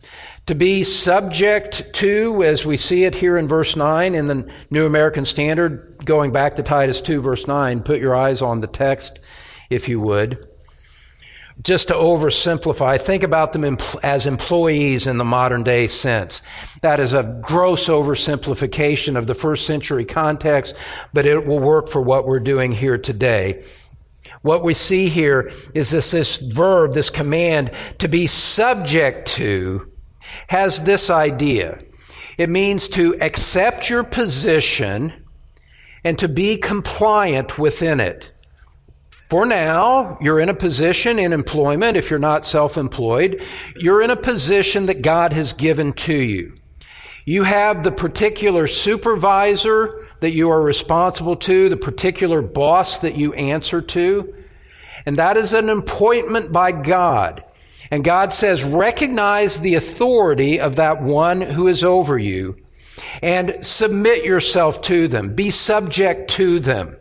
To 0.47 0.55
be 0.55 0.83
subject 0.83 1.93
to, 1.95 2.41
as 2.41 2.65
we 2.65 2.77
see 2.77 3.03
it 3.03 3.15
here 3.15 3.37
in 3.37 3.49
verse 3.49 3.75
9 3.75 4.15
in 4.15 4.27
the 4.27 4.49
New 4.69 4.85
American 4.85 5.25
Standard, 5.25 5.97
going 6.05 6.31
back 6.31 6.55
to 6.55 6.63
Titus 6.63 7.01
2, 7.01 7.21
verse 7.21 7.47
9, 7.47 7.83
put 7.83 7.99
your 7.99 8.15
eyes 8.15 8.41
on 8.41 8.61
the 8.61 8.67
text, 8.67 9.19
if 9.69 9.89
you 9.89 9.99
would. 9.99 10.47
Just 11.61 11.89
to 11.89 11.95
oversimplify, 11.95 12.97
think 12.97 13.23
about 13.23 13.51
them 13.51 13.77
as 14.01 14.25
employees 14.25 15.05
in 15.05 15.17
the 15.17 15.25
modern 15.25 15.63
day 15.63 15.85
sense. 15.87 16.41
That 16.81 17.01
is 17.01 17.13
a 17.13 17.41
gross 17.41 17.89
oversimplification 17.89 19.17
of 19.17 19.27
the 19.27 19.35
first 19.35 19.67
century 19.67 20.05
context, 20.05 20.75
but 21.11 21.25
it 21.25 21.45
will 21.45 21.59
work 21.59 21.89
for 21.89 22.01
what 22.01 22.25
we're 22.25 22.39
doing 22.39 22.71
here 22.71 22.97
today. 22.97 23.65
What 24.43 24.63
we 24.63 24.73
see 24.73 25.09
here 25.09 25.51
is 25.75 25.89
this, 25.89 26.11
this 26.11 26.37
verb, 26.37 26.93
this 26.93 27.09
command 27.09 27.71
to 27.97 28.07
be 28.07 28.27
subject 28.27 29.27
to 29.29 29.91
has 30.47 30.83
this 30.83 31.09
idea. 31.09 31.79
It 32.37 32.49
means 32.49 32.87
to 32.89 33.15
accept 33.19 33.89
your 33.89 34.03
position 34.03 35.13
and 36.03 36.19
to 36.19 36.27
be 36.27 36.57
compliant 36.57 37.57
within 37.57 37.99
it. 37.99 38.31
For 39.29 39.45
now, 39.45 40.17
you're 40.21 40.39
in 40.39 40.47
a 40.47 40.53
position 40.53 41.19
in 41.19 41.33
employment, 41.33 41.97
if 41.97 42.09
you're 42.09 42.19
not 42.19 42.45
self 42.45 42.77
employed, 42.77 43.43
you're 43.75 44.01
in 44.01 44.09
a 44.09 44.15
position 44.15 44.85
that 44.85 45.01
God 45.01 45.33
has 45.33 45.51
given 45.51 45.91
to 45.93 46.15
you. 46.15 46.55
You 47.25 47.43
have 47.43 47.83
the 47.83 47.91
particular 47.91 48.67
supervisor 48.67 50.07
that 50.21 50.31
you 50.31 50.49
are 50.49 50.61
responsible 50.61 51.35
to, 51.35 51.67
the 51.67 51.75
particular 51.75 52.41
boss 52.41 52.99
that 52.99 53.17
you 53.17 53.33
answer 53.33 53.81
to, 53.81 54.33
and 55.05 55.19
that 55.19 55.35
is 55.35 55.53
an 55.53 55.69
appointment 55.69 56.53
by 56.53 56.71
God. 56.71 57.43
And 57.91 58.03
God 58.03 58.33
says, 58.33 58.63
recognize 58.63 59.59
the 59.59 59.75
authority 59.75 60.59
of 60.59 60.75
that 60.75 61.01
one 61.01 61.41
who 61.41 61.67
is 61.67 61.83
over 61.83 62.17
you 62.17 62.57
and 63.21 63.65
submit 63.65 64.25
yourself 64.25 64.81
to 64.81 65.07
them. 65.07 65.35
Be 65.35 65.49
subject 65.49 66.29
to 66.31 66.59
them. 66.59 66.97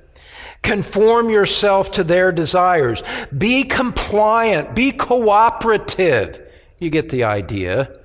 Conform 0.63 1.31
yourself 1.31 1.93
to 1.93 2.05
their 2.05 2.33
desires. 2.33 3.03
Be 3.37 3.65
compliant. 3.65 4.75
Be 4.75 4.91
cooperative. 4.91 6.41
You 6.79 6.91
get 6.91 7.09
the 7.09 7.25
idea. 7.25 8.01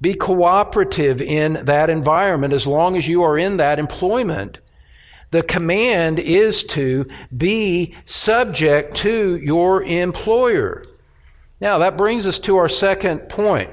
Be 0.00 0.14
cooperative 0.14 1.22
in 1.22 1.54
that 1.64 1.90
environment 1.90 2.52
as 2.52 2.66
long 2.66 2.96
as 2.96 3.08
you 3.08 3.22
are 3.22 3.38
in 3.38 3.56
that 3.56 3.78
employment. 3.78 4.60
The 5.30 5.42
command 5.42 6.20
is 6.20 6.62
to 6.64 7.06
be 7.36 7.94
subject 8.04 8.96
to 8.98 9.36
your 9.36 9.82
employer. 9.82 10.84
Now, 11.60 11.78
that 11.78 11.96
brings 11.96 12.26
us 12.26 12.38
to 12.40 12.56
our 12.56 12.68
second 12.68 13.28
point, 13.28 13.70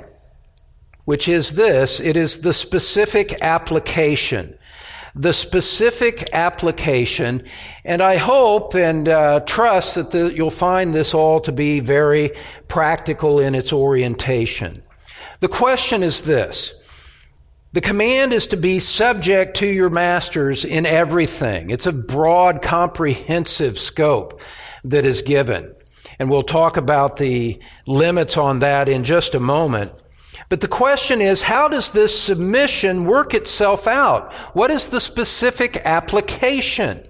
which 1.05 1.27
is 1.27 1.51
this 1.51 1.99
it 1.99 2.15
is 2.15 2.39
the 2.39 2.53
specific 2.53 3.41
application. 3.41 4.57
The 5.15 5.33
specific 5.33 6.27
application, 6.33 7.43
and 7.85 8.01
I 8.01 8.15
hope 8.15 8.73
and 8.73 9.07
uh, 9.07 9.41
trust 9.41 9.93
that 9.93 10.09
the, 10.09 10.33
you'll 10.33 10.49
find 10.49 10.91
this 10.91 11.13
all 11.13 11.39
to 11.41 11.51
be 11.51 11.81
very 11.81 12.31
practical 12.67 13.39
in 13.39 13.53
its 13.53 13.71
orientation. 13.71 14.81
The 15.39 15.49
question 15.49 16.01
is 16.01 16.23
this 16.23 16.73
the 17.73 17.81
command 17.81 18.33
is 18.33 18.47
to 18.47 18.57
be 18.57 18.79
subject 18.79 19.57
to 19.57 19.67
your 19.67 19.89
masters 19.89 20.63
in 20.63 20.85
everything. 20.85 21.71
It's 21.71 21.87
a 21.87 21.91
broad, 21.91 22.61
comprehensive 22.61 23.77
scope 23.77 24.41
that 24.83 25.05
is 25.05 25.21
given. 25.23 25.75
And 26.19 26.29
we'll 26.29 26.43
talk 26.43 26.77
about 26.77 27.17
the 27.17 27.59
limits 27.87 28.37
on 28.37 28.59
that 28.59 28.89
in 28.89 29.03
just 29.03 29.35
a 29.35 29.39
moment. 29.39 29.91
But 30.49 30.61
the 30.61 30.67
question 30.67 31.21
is, 31.21 31.43
how 31.43 31.67
does 31.67 31.91
this 31.91 32.19
submission 32.19 33.05
work 33.05 33.33
itself 33.33 33.87
out? 33.87 34.33
What 34.55 34.71
is 34.71 34.87
the 34.87 34.99
specific 34.99 35.77
application? 35.85 37.07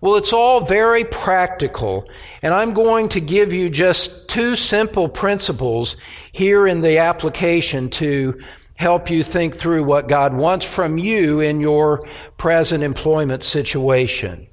Well, 0.00 0.16
it's 0.16 0.32
all 0.34 0.60
very 0.60 1.04
practical, 1.04 2.08
and 2.42 2.52
I'm 2.52 2.74
going 2.74 3.08
to 3.10 3.20
give 3.20 3.54
you 3.54 3.70
just 3.70 4.28
two 4.28 4.54
simple 4.54 5.08
principles 5.08 5.96
here 6.32 6.66
in 6.66 6.82
the 6.82 6.98
application 6.98 7.88
to 7.90 8.38
help 8.76 9.08
you 9.08 9.22
think 9.22 9.54
through 9.54 9.84
what 9.84 10.08
God 10.08 10.34
wants 10.34 10.66
from 10.66 10.98
you 10.98 11.40
in 11.40 11.60
your 11.60 12.06
present 12.36 12.84
employment 12.84 13.42
situation. 13.42 14.46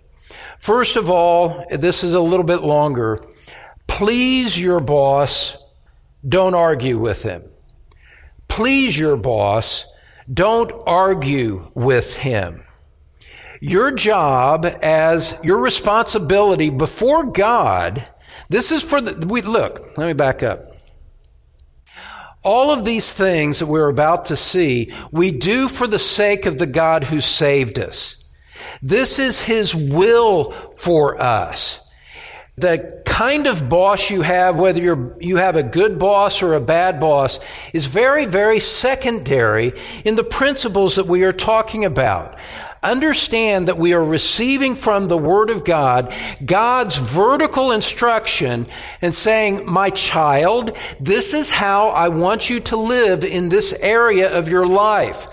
First 0.58 0.96
of 0.96 1.10
all, 1.10 1.66
this 1.70 2.04
is 2.04 2.14
a 2.14 2.22
little 2.22 2.46
bit 2.46 2.62
longer. 2.62 3.22
Please 3.98 4.60
your 4.60 4.80
boss, 4.80 5.58
don't 6.28 6.56
argue 6.56 6.98
with 6.98 7.22
him. 7.22 7.44
Please 8.48 8.98
your 8.98 9.16
boss, 9.16 9.86
don't 10.34 10.72
argue 10.88 11.70
with 11.76 12.18
him. 12.18 12.64
Your 13.60 13.92
job 13.92 14.66
as 14.82 15.38
your 15.44 15.60
responsibility 15.60 16.72
before 16.72 17.26
God, 17.26 18.08
this 18.50 18.72
is 18.72 18.82
for 18.82 19.02
the, 19.02 19.28
we, 19.28 19.42
look, 19.42 19.96
let 19.98 20.08
me 20.08 20.14
back 20.14 20.42
up. 20.42 20.72
All 22.44 22.72
of 22.72 22.86
these 22.86 23.14
things 23.14 23.60
that 23.60 23.68
we're 23.68 23.90
about 23.90 24.26
to 24.26 24.36
see, 24.36 24.92
we 25.12 25.30
do 25.30 25.68
for 25.68 25.86
the 25.86 26.00
sake 26.00 26.48
of 26.48 26.58
the 26.58 26.66
God 26.66 27.04
who 27.04 27.20
saved 27.20 27.78
us. 27.78 28.18
This 28.82 29.20
is 29.20 29.44
His 29.44 29.76
will 29.76 30.54
for 30.80 31.22
us 31.22 31.82
the 32.58 33.01
kind 33.22 33.46
of 33.46 33.70
boss 33.70 34.10
you 34.10 34.24
have, 34.24 34.56
whether 34.56 34.82
you're, 34.82 35.16
you 35.20 35.38
have 35.38 35.56
a 35.56 35.62
good 35.62 36.00
boss 36.00 36.42
or 36.42 36.56
a 36.56 36.60
bad 36.60 37.00
boss, 37.00 37.40
is 37.72 37.86
very, 37.86 38.26
very 38.26 38.60
secondary 38.60 39.74
in 40.04 40.16
the 40.16 40.24
principles 40.24 40.96
that 40.96 41.06
we 41.06 41.22
are 41.22 41.32
talking 41.32 41.86
about. 41.86 42.40
Understand 42.82 43.68
that 43.68 43.78
we 43.78 43.94
are 43.94 44.04
receiving 44.04 44.74
from 44.74 45.08
the 45.08 45.20
Word 45.20 45.52
of 45.52 45.64
God 45.64 46.12
God's 46.44 46.98
vertical 46.98 47.72
instruction 47.72 48.66
and 49.04 49.14
saying, 49.14 49.72
My 49.72 49.92
child, 49.92 50.76
this 51.00 51.36
is 51.36 51.52
how 51.52 51.90
I 51.90 52.08
want 52.08 52.50
you 52.50 52.60
to 52.62 52.76
live 52.76 53.24
in 53.24 53.50
this 53.50 53.72
area 53.82 54.36
of 54.36 54.50
your 54.50 54.66
life. 54.66 55.28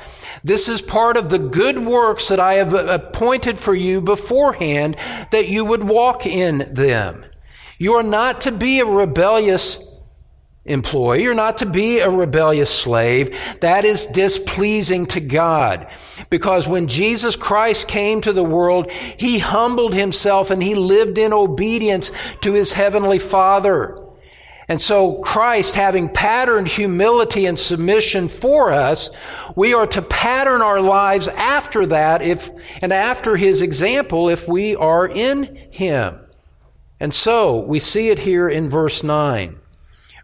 This 0.45 0.69
is 0.69 0.83
part 0.83 1.17
of 1.17 1.31
the 1.31 1.39
good 1.39 1.79
works 1.79 2.29
that 2.29 2.39
I 2.39 2.55
have 2.57 2.75
appointed 2.75 3.59
for 3.59 3.75
you 3.75 4.03
beforehand 4.03 4.99
that 5.31 5.49
you 5.49 5.65
would 5.65 5.85
walk 5.85 6.27
in 6.27 6.71
them. 6.75 7.25
You 7.79 7.95
are 7.95 8.03
not 8.03 8.43
to 8.43 8.53
be 8.53 8.81
a 8.81 8.85
rebellious 8.85 9.83
employee. 10.65 11.23
You're 11.23 11.35
not 11.35 11.59
to 11.59 11.67
be 11.67 11.99
a 12.01 12.11
rebellious 12.11 12.71
slave. 12.71 13.37
That 13.61 13.85
is 13.85 14.07
displeasing 14.07 15.07
to 15.07 15.21
God. 15.21 15.89
Because 16.31 16.69
when 16.69 16.89
Jesus 16.89 17.37
Christ 17.37 17.89
came 17.89 18.21
to 18.21 18.33
the 18.33 18.45
world, 18.45 18.93
He 18.93 19.39
humbled 19.39 19.95
Himself 19.95 20.51
and 20.51 20.63
He 20.63 20.75
lived 20.75 21.19
in 21.19 21.33
obedience 21.33 22.13
to 22.43 22.53
His 22.53 22.73
Heavenly 22.73 23.19
Father. 23.19 23.97
And 24.69 24.79
so 24.79 25.15
Christ, 25.15 25.75
having 25.75 26.11
patterned 26.11 26.69
humility 26.69 27.47
and 27.47 27.59
submission 27.59 28.29
for 28.29 28.71
us, 28.71 29.09
we 29.57 29.73
are 29.73 29.87
to 29.87 30.03
pattern 30.03 30.61
our 30.61 30.83
lives 30.83 31.27
after 31.29 31.87
that 31.87 32.21
if, 32.21 32.51
and 32.83 32.93
after 32.93 33.35
his 33.37 33.63
example 33.63 34.29
if 34.29 34.47
we 34.47 34.77
are 34.77 35.09
in 35.09 35.57
him. 35.71 36.21
And 37.01 37.15
so 37.15 37.59
we 37.61 37.79
see 37.79 38.09
it 38.09 38.21
here 38.21 38.49
in 38.49 38.69
verse 38.69 39.03
9. 39.03 39.59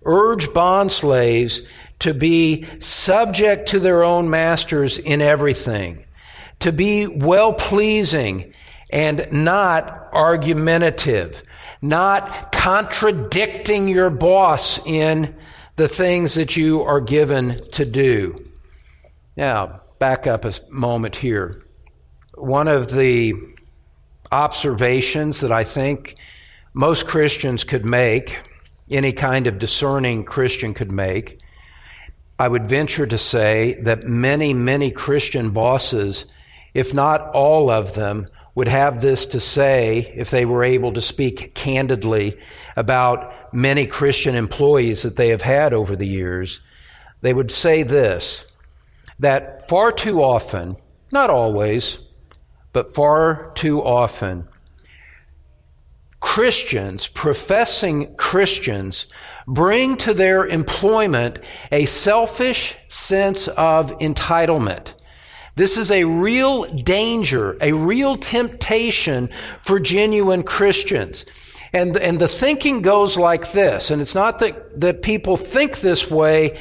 Urge 0.04 0.52
bond 0.52 0.92
slaves 0.92 1.62
to 2.00 2.12
be 2.12 2.66
subject 2.80 3.68
to 3.68 3.78
their 3.78 4.02
own 4.02 4.28
masters 4.28 4.98
in 4.98 5.22
everything, 5.22 6.04
to 6.60 6.72
be 6.72 7.06
well 7.06 7.52
pleasing 7.52 8.52
and 8.90 9.26
not 9.30 10.08
argumentative 10.12 11.42
not 11.84 12.50
contradicting 12.50 13.88
your 13.88 14.08
boss 14.08 14.78
in 14.86 15.34
the 15.76 15.86
things 15.86 16.32
that 16.34 16.56
you 16.56 16.80
are 16.80 17.00
given 17.00 17.58
to 17.72 17.84
do. 17.84 18.42
Now, 19.36 19.82
back 19.98 20.26
up 20.26 20.46
a 20.46 20.52
moment 20.70 21.14
here. 21.14 21.62
One 22.36 22.68
of 22.68 22.90
the 22.90 23.34
observations 24.32 25.40
that 25.40 25.52
I 25.52 25.64
think 25.64 26.14
most 26.74 27.06
Christians 27.06 27.62
could 27.62 27.84
make, 27.84 28.38
any 28.90 29.12
kind 29.12 29.46
of 29.46 29.58
discerning 29.58 30.24
Christian 30.24 30.74
could 30.74 30.92
make, 30.92 31.40
I 32.38 32.48
would 32.48 32.68
venture 32.68 33.06
to 33.06 33.16
say 33.16 33.80
that 33.82 34.04
many, 34.04 34.52
many 34.52 34.90
Christian 34.90 35.50
bosses, 35.50 36.26
if 36.74 36.92
not 36.92 37.30
all 37.32 37.70
of 37.70 37.94
them, 37.94 38.26
would 38.56 38.68
have 38.68 39.00
this 39.00 39.24
to 39.26 39.40
say 39.40 40.12
if 40.16 40.30
they 40.30 40.44
were 40.44 40.64
able 40.64 40.92
to 40.92 41.00
speak 41.00 41.54
candidly 41.54 42.36
about 42.76 43.54
many 43.54 43.86
Christian 43.86 44.34
employees 44.34 45.02
that 45.02 45.16
they 45.16 45.28
have 45.28 45.42
had 45.42 45.72
over 45.72 45.94
the 45.94 46.06
years. 46.06 46.60
They 47.20 47.32
would 47.34 47.50
say 47.50 47.84
this 47.84 48.44
that 49.20 49.68
far 49.68 49.92
too 49.92 50.22
often, 50.22 50.76
not 51.12 51.30
always, 51.30 51.98
but 52.72 52.92
far 52.92 53.52
too 53.54 53.80
often, 53.80 54.48
Christians, 56.24 57.06
professing 57.06 58.16
Christians, 58.16 59.08
bring 59.46 59.98
to 59.98 60.14
their 60.14 60.46
employment 60.46 61.38
a 61.70 61.84
selfish 61.84 62.78
sense 62.88 63.46
of 63.46 63.92
entitlement. 63.98 64.94
This 65.56 65.76
is 65.76 65.90
a 65.92 66.04
real 66.04 66.64
danger, 66.64 67.58
a 67.60 67.72
real 67.72 68.16
temptation 68.16 69.28
for 69.64 69.78
genuine 69.78 70.44
Christians. 70.44 71.26
And, 71.74 71.94
and 71.98 72.18
the 72.18 72.26
thinking 72.26 72.80
goes 72.80 73.18
like 73.18 73.52
this, 73.52 73.90
and 73.90 74.00
it's 74.00 74.14
not 74.14 74.38
that, 74.38 74.80
that 74.80 75.02
people 75.02 75.36
think 75.36 75.80
this 75.80 76.10
way 76.10 76.58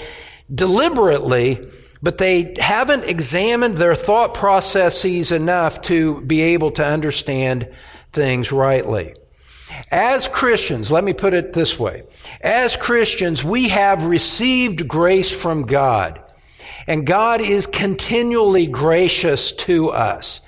deliberately, 0.54 1.66
but 2.02 2.18
they 2.18 2.54
haven't 2.60 3.06
examined 3.06 3.78
their 3.78 3.96
thought 3.96 4.34
processes 4.34 5.32
enough 5.32 5.82
to 5.84 6.20
be 6.20 6.42
able 6.42 6.72
to 6.72 6.86
understand 6.86 7.70
things 8.12 8.52
rightly. 8.52 9.16
As 9.92 10.28
Christians, 10.28 10.92
let 10.92 11.04
me 11.04 11.14
put 11.14 11.34
it 11.34 11.54
this 11.54 11.80
way. 11.80 12.04
As 12.42 12.78
Christians, 12.78 13.44
we 13.44 13.70
have 13.70 14.06
received 14.06 14.88
grace 14.88 15.32
from 15.32 15.64
God. 15.64 16.22
And 16.88 17.08
God 17.08 17.42
is 17.42 17.66
continually 17.66 18.68
gracious 18.68 19.52
to 19.54 19.90
us. 19.90 20.42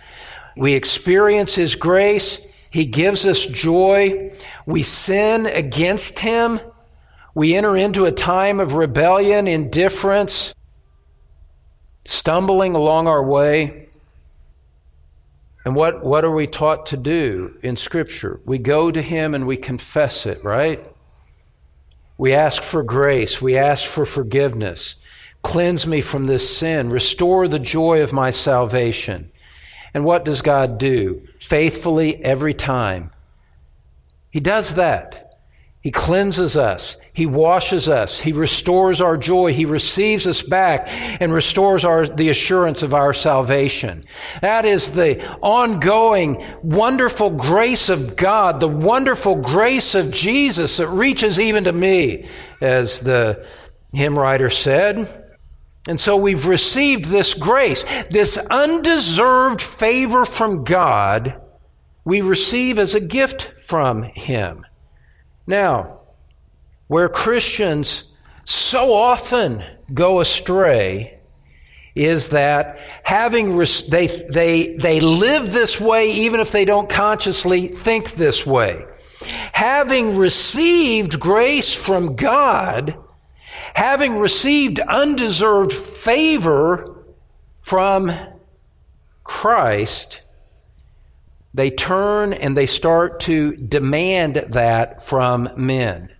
We 0.57 0.73
experience 0.73 1.55
His 1.55 1.75
grace. 1.75 2.41
He 2.69 2.85
gives 2.85 3.25
us 3.25 3.45
joy. 3.45 4.31
We 4.65 4.83
sin 4.83 5.45
against 5.45 6.19
Him. 6.19 6.59
We 7.33 7.55
enter 7.55 7.75
into 7.75 8.05
a 8.05 8.11
time 8.11 8.59
of 8.59 8.75
rebellion, 8.75 9.47
indifference, 9.47 10.55
stumbling 12.05 12.75
along 12.75 13.07
our 13.07 13.23
way. 13.23 13.84
And 15.65 15.75
what, 15.75 16.05
what 16.05 16.23
are 16.23 16.31
we 16.31 16.45
taught 16.45 16.85
to 16.87 16.97
do 16.97 17.57
in 17.63 17.75
Scripture? 17.75 18.39
We 18.45 18.59
go 18.59 18.91
to 18.91 19.01
Him 19.01 19.33
and 19.33 19.47
we 19.47 19.57
confess 19.57 20.27
it, 20.27 20.43
right? 20.43 20.85
We 22.17 22.33
ask 22.33 22.63
for 22.63 22.83
grace. 22.83 23.41
We 23.41 23.57
ask 23.57 23.89
for 23.89 24.05
forgiveness. 24.05 24.95
Cleanse 25.41 25.85
me 25.85 26.01
from 26.01 26.25
this 26.25 26.55
sin. 26.55 26.89
Restore 26.89 27.47
the 27.47 27.59
joy 27.59 28.01
of 28.01 28.13
my 28.13 28.29
salvation. 28.29 29.31
And 29.93 30.05
what 30.05 30.23
does 30.23 30.41
God 30.41 30.77
do? 30.77 31.27
Faithfully 31.39 32.23
every 32.23 32.53
time. 32.53 33.11
He 34.29 34.39
does 34.39 34.75
that. 34.75 35.39
He 35.81 35.91
cleanses 35.91 36.57
us. 36.57 36.97
He 37.15 37.25
washes 37.25 37.87
us. 37.87 38.19
He 38.19 38.33
restores 38.33 38.99
our 38.99 39.15
joy. 39.15 39.53
He 39.53 39.63
receives 39.63 40.27
us 40.27 40.41
back 40.41 40.89
and 40.89 41.31
restores 41.31 41.85
our, 41.85 42.05
the 42.05 42.27
assurance 42.27 42.83
of 42.83 42.93
our 42.93 43.13
salvation. 43.13 44.03
That 44.41 44.65
is 44.65 44.91
the 44.91 45.25
ongoing, 45.39 46.45
wonderful 46.61 47.29
grace 47.29 47.87
of 47.87 48.17
God, 48.17 48.59
the 48.59 48.67
wonderful 48.67 49.35
grace 49.37 49.95
of 49.95 50.11
Jesus 50.11 50.75
that 50.75 50.89
reaches 50.89 51.39
even 51.39 51.63
to 51.63 51.71
me, 51.71 52.27
as 52.59 52.99
the 52.99 53.47
hymn 53.93 54.19
writer 54.19 54.49
said. 54.49 55.23
And 55.87 55.97
so 55.97 56.17
we've 56.17 56.47
received 56.47 57.05
this 57.05 57.33
grace, 57.33 57.85
this 58.09 58.37
undeserved 58.37 59.61
favor 59.61 60.25
from 60.25 60.65
God, 60.65 61.41
we 62.03 62.19
receive 62.19 62.77
as 62.77 62.93
a 62.93 62.99
gift 62.99 63.53
from 63.61 64.03
Him. 64.03 64.65
Now, 65.47 66.01
where 66.87 67.09
Christians 67.09 68.05
so 68.43 68.93
often 68.93 69.63
go 69.93 70.19
astray 70.19 71.19
is 71.95 72.29
that 72.29 72.79
having 73.03 73.57
they 73.57 74.07
they 74.07 74.75
they 74.75 74.99
live 74.99 75.51
this 75.51 75.79
way 75.79 76.11
even 76.11 76.39
if 76.39 76.51
they 76.51 76.65
don't 76.65 76.89
consciously 76.89 77.67
think 77.67 78.11
this 78.11 78.45
way 78.45 78.85
having 79.53 80.17
received 80.17 81.19
grace 81.19 81.73
from 81.73 82.15
God 82.17 82.97
having 83.75 84.17
received 84.19 84.79
undeserved 84.79 85.73
favor 85.73 87.03
from 87.61 88.11
Christ, 89.23 90.21
they 91.53 91.69
turn 91.69 92.31
and 92.31 92.55
they 92.55 92.67
start 92.67 93.19
to 93.21 93.55
demand 93.57 94.35
that 94.49 95.03
from 95.03 95.49
men. 95.57 96.14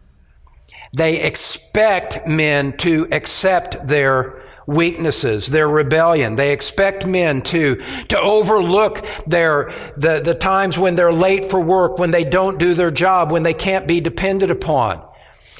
They 0.95 1.21
expect 1.21 2.25
men 2.25 2.77
to 2.77 3.08
accept 3.12 3.86
their 3.86 4.41
weaknesses, 4.65 5.47
their 5.47 5.67
rebellion. 5.67 6.38
They 6.38 6.53
expect 6.53 7.05
men 7.05 7.41
to, 7.43 7.75
to 8.08 8.19
overlook 8.19 9.05
their, 9.27 9.73
the, 9.97 10.21
the 10.23 10.34
times 10.34 10.77
when 10.77 10.95
they're 10.95 11.12
late 11.12 11.51
for 11.51 11.60
work, 11.60 11.99
when 11.99 12.12
they 12.12 12.23
don't 12.23 12.58
do 12.58 12.73
their 12.73 12.91
job, 12.91 13.29
when 13.29 13.43
they 13.43 13.53
can't 13.53 13.88
be 13.88 13.99
depended 13.99 14.51
upon. 14.51 15.05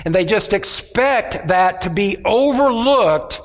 And 0.06 0.16
they 0.16 0.24
just 0.24 0.54
expect 0.54 1.50
that 1.50 1.82
to 1.82 1.90
be 1.90 2.22
overlooked 2.24 3.42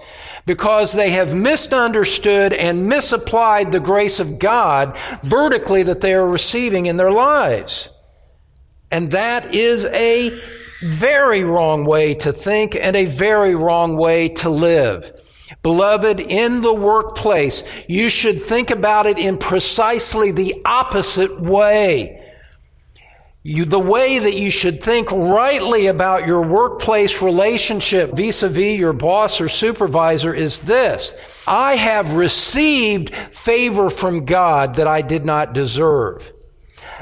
because 0.46 0.92
they 0.92 1.10
have 1.10 1.34
misunderstood 1.34 2.52
and 2.52 2.88
misapplied 2.88 3.72
the 3.72 3.80
grace 3.80 4.20
of 4.20 4.38
God 4.38 4.96
vertically 5.22 5.82
that 5.82 6.00
they 6.00 6.14
are 6.14 6.26
receiving 6.26 6.86
in 6.86 6.96
their 6.96 7.10
lives. 7.10 7.90
And 8.92 9.10
that 9.10 9.54
is 9.54 9.84
a 9.86 10.40
very 10.82 11.44
wrong 11.44 11.84
way 11.84 12.14
to 12.14 12.32
think 12.32 12.76
and 12.76 12.96
a 12.96 13.04
very 13.04 13.54
wrong 13.54 13.96
way 13.96 14.28
to 14.28 14.50
live. 14.50 15.12
Beloved, 15.62 16.20
in 16.20 16.62
the 16.62 16.74
workplace, 16.74 17.64
you 17.88 18.08
should 18.08 18.42
think 18.42 18.70
about 18.70 19.06
it 19.06 19.18
in 19.18 19.36
precisely 19.36 20.30
the 20.30 20.62
opposite 20.64 21.40
way. 21.40 22.16
You, 23.42 23.64
the 23.64 23.78
way 23.78 24.18
that 24.18 24.36
you 24.36 24.50
should 24.50 24.82
think 24.82 25.10
rightly 25.10 25.86
about 25.86 26.26
your 26.26 26.42
workplace 26.42 27.22
relationship 27.22 28.12
vis-a-vis 28.12 28.78
your 28.78 28.92
boss 28.92 29.40
or 29.40 29.48
supervisor 29.48 30.34
is 30.34 30.60
this. 30.60 31.14
I 31.48 31.76
have 31.76 32.16
received 32.16 33.14
favor 33.14 33.88
from 33.88 34.26
God 34.26 34.74
that 34.74 34.86
I 34.86 35.00
did 35.00 35.24
not 35.24 35.54
deserve. 35.54 36.32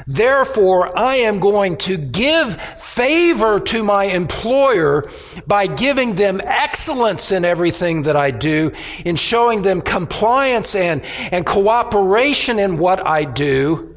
Therefore, 0.07 0.97
I 0.97 1.15
am 1.17 1.39
going 1.39 1.77
to 1.77 1.97
give 1.97 2.59
favor 2.77 3.59
to 3.59 3.83
my 3.83 4.05
employer 4.05 5.09
by 5.47 5.67
giving 5.67 6.15
them 6.15 6.41
excellence 6.43 7.31
in 7.31 7.45
everything 7.45 8.03
that 8.03 8.15
I 8.15 8.31
do, 8.31 8.71
in 9.05 9.15
showing 9.15 9.61
them 9.61 9.81
compliance 9.81 10.75
and, 10.75 11.01
and 11.31 11.45
cooperation 11.45 12.59
in 12.59 12.77
what 12.77 13.05
I 13.05 13.25
do 13.25 13.89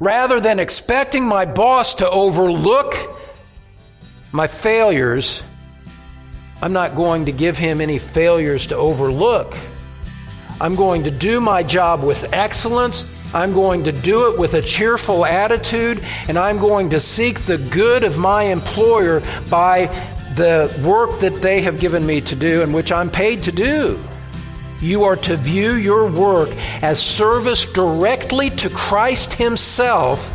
Rather 0.00 0.38
than 0.38 0.60
expecting 0.60 1.26
my 1.26 1.46
boss 1.46 1.94
to 1.96 2.08
overlook 2.08 2.94
my 4.32 4.46
failures, 4.46 5.42
I'm 6.60 6.74
not 6.74 6.94
going 6.94 7.24
to 7.24 7.32
give 7.32 7.56
him 7.56 7.80
any 7.80 7.98
failures 7.98 8.66
to 8.66 8.76
overlook. 8.76 9.56
I'm 10.60 10.74
going 10.74 11.04
to 11.04 11.10
do 11.10 11.40
my 11.40 11.62
job 11.62 12.02
with 12.02 12.32
excellence. 12.34 13.04
I'm 13.34 13.52
going 13.52 13.84
to 13.84 13.92
do 13.92 14.32
it 14.32 14.38
with 14.38 14.54
a 14.54 14.62
cheerful 14.62 15.26
attitude, 15.26 16.02
and 16.28 16.38
I'm 16.38 16.58
going 16.58 16.90
to 16.90 17.00
seek 17.00 17.42
the 17.42 17.58
good 17.58 18.02
of 18.02 18.18
my 18.18 18.44
employer 18.44 19.20
by 19.50 19.86
the 20.34 20.72
work 20.84 21.20
that 21.20 21.42
they 21.42 21.60
have 21.62 21.80
given 21.80 22.06
me 22.06 22.20
to 22.22 22.36
do 22.36 22.62
and 22.62 22.72
which 22.72 22.90
I'm 22.90 23.10
paid 23.10 23.42
to 23.42 23.52
do. 23.52 23.98
You 24.80 25.04
are 25.04 25.16
to 25.16 25.36
view 25.36 25.72
your 25.72 26.10
work 26.10 26.50
as 26.82 27.02
service 27.02 27.66
directly 27.66 28.48
to 28.50 28.70
Christ 28.70 29.34
Himself 29.34 30.32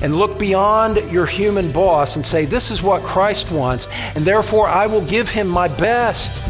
and 0.00 0.16
look 0.16 0.38
beyond 0.38 0.96
your 1.10 1.26
human 1.26 1.72
boss 1.72 2.16
and 2.16 2.24
say, 2.24 2.44
This 2.44 2.70
is 2.70 2.82
what 2.82 3.02
Christ 3.02 3.50
wants, 3.50 3.88
and 4.14 4.24
therefore 4.24 4.68
I 4.68 4.86
will 4.86 5.04
give 5.04 5.28
Him 5.28 5.48
my 5.48 5.68
best. 5.68 6.40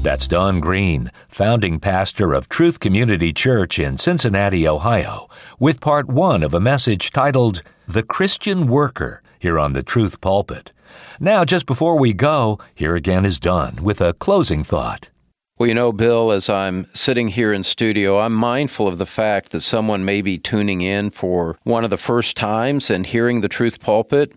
That's 0.00 0.28
Don 0.28 0.60
Green, 0.60 1.10
founding 1.28 1.80
pastor 1.80 2.32
of 2.32 2.48
Truth 2.48 2.78
Community 2.78 3.32
Church 3.32 3.80
in 3.80 3.98
Cincinnati, 3.98 4.66
Ohio, 4.66 5.28
with 5.58 5.80
part 5.80 6.06
one 6.06 6.44
of 6.44 6.54
a 6.54 6.60
message 6.60 7.10
titled 7.10 7.62
The 7.88 8.04
Christian 8.04 8.68
Worker 8.68 9.22
here 9.40 9.58
on 9.58 9.72
the 9.72 9.82
Truth 9.82 10.20
Pulpit. 10.20 10.72
Now, 11.18 11.44
just 11.44 11.66
before 11.66 11.98
we 11.98 12.12
go, 12.12 12.60
here 12.76 12.94
again 12.94 13.24
is 13.24 13.40
Don 13.40 13.82
with 13.82 14.00
a 14.00 14.14
closing 14.14 14.62
thought. 14.62 15.08
Well, 15.58 15.68
you 15.68 15.74
know, 15.74 15.90
Bill, 15.90 16.30
as 16.30 16.48
I'm 16.48 16.86
sitting 16.94 17.28
here 17.28 17.52
in 17.52 17.64
studio, 17.64 18.20
I'm 18.20 18.32
mindful 18.32 18.86
of 18.86 18.98
the 18.98 19.06
fact 19.06 19.50
that 19.50 19.62
someone 19.62 20.04
may 20.04 20.22
be 20.22 20.38
tuning 20.38 20.80
in 20.80 21.10
for 21.10 21.58
one 21.64 21.82
of 21.82 21.90
the 21.90 21.96
first 21.96 22.36
times 22.36 22.88
and 22.88 23.04
hearing 23.04 23.40
the 23.40 23.48
Truth 23.48 23.80
Pulpit. 23.80 24.32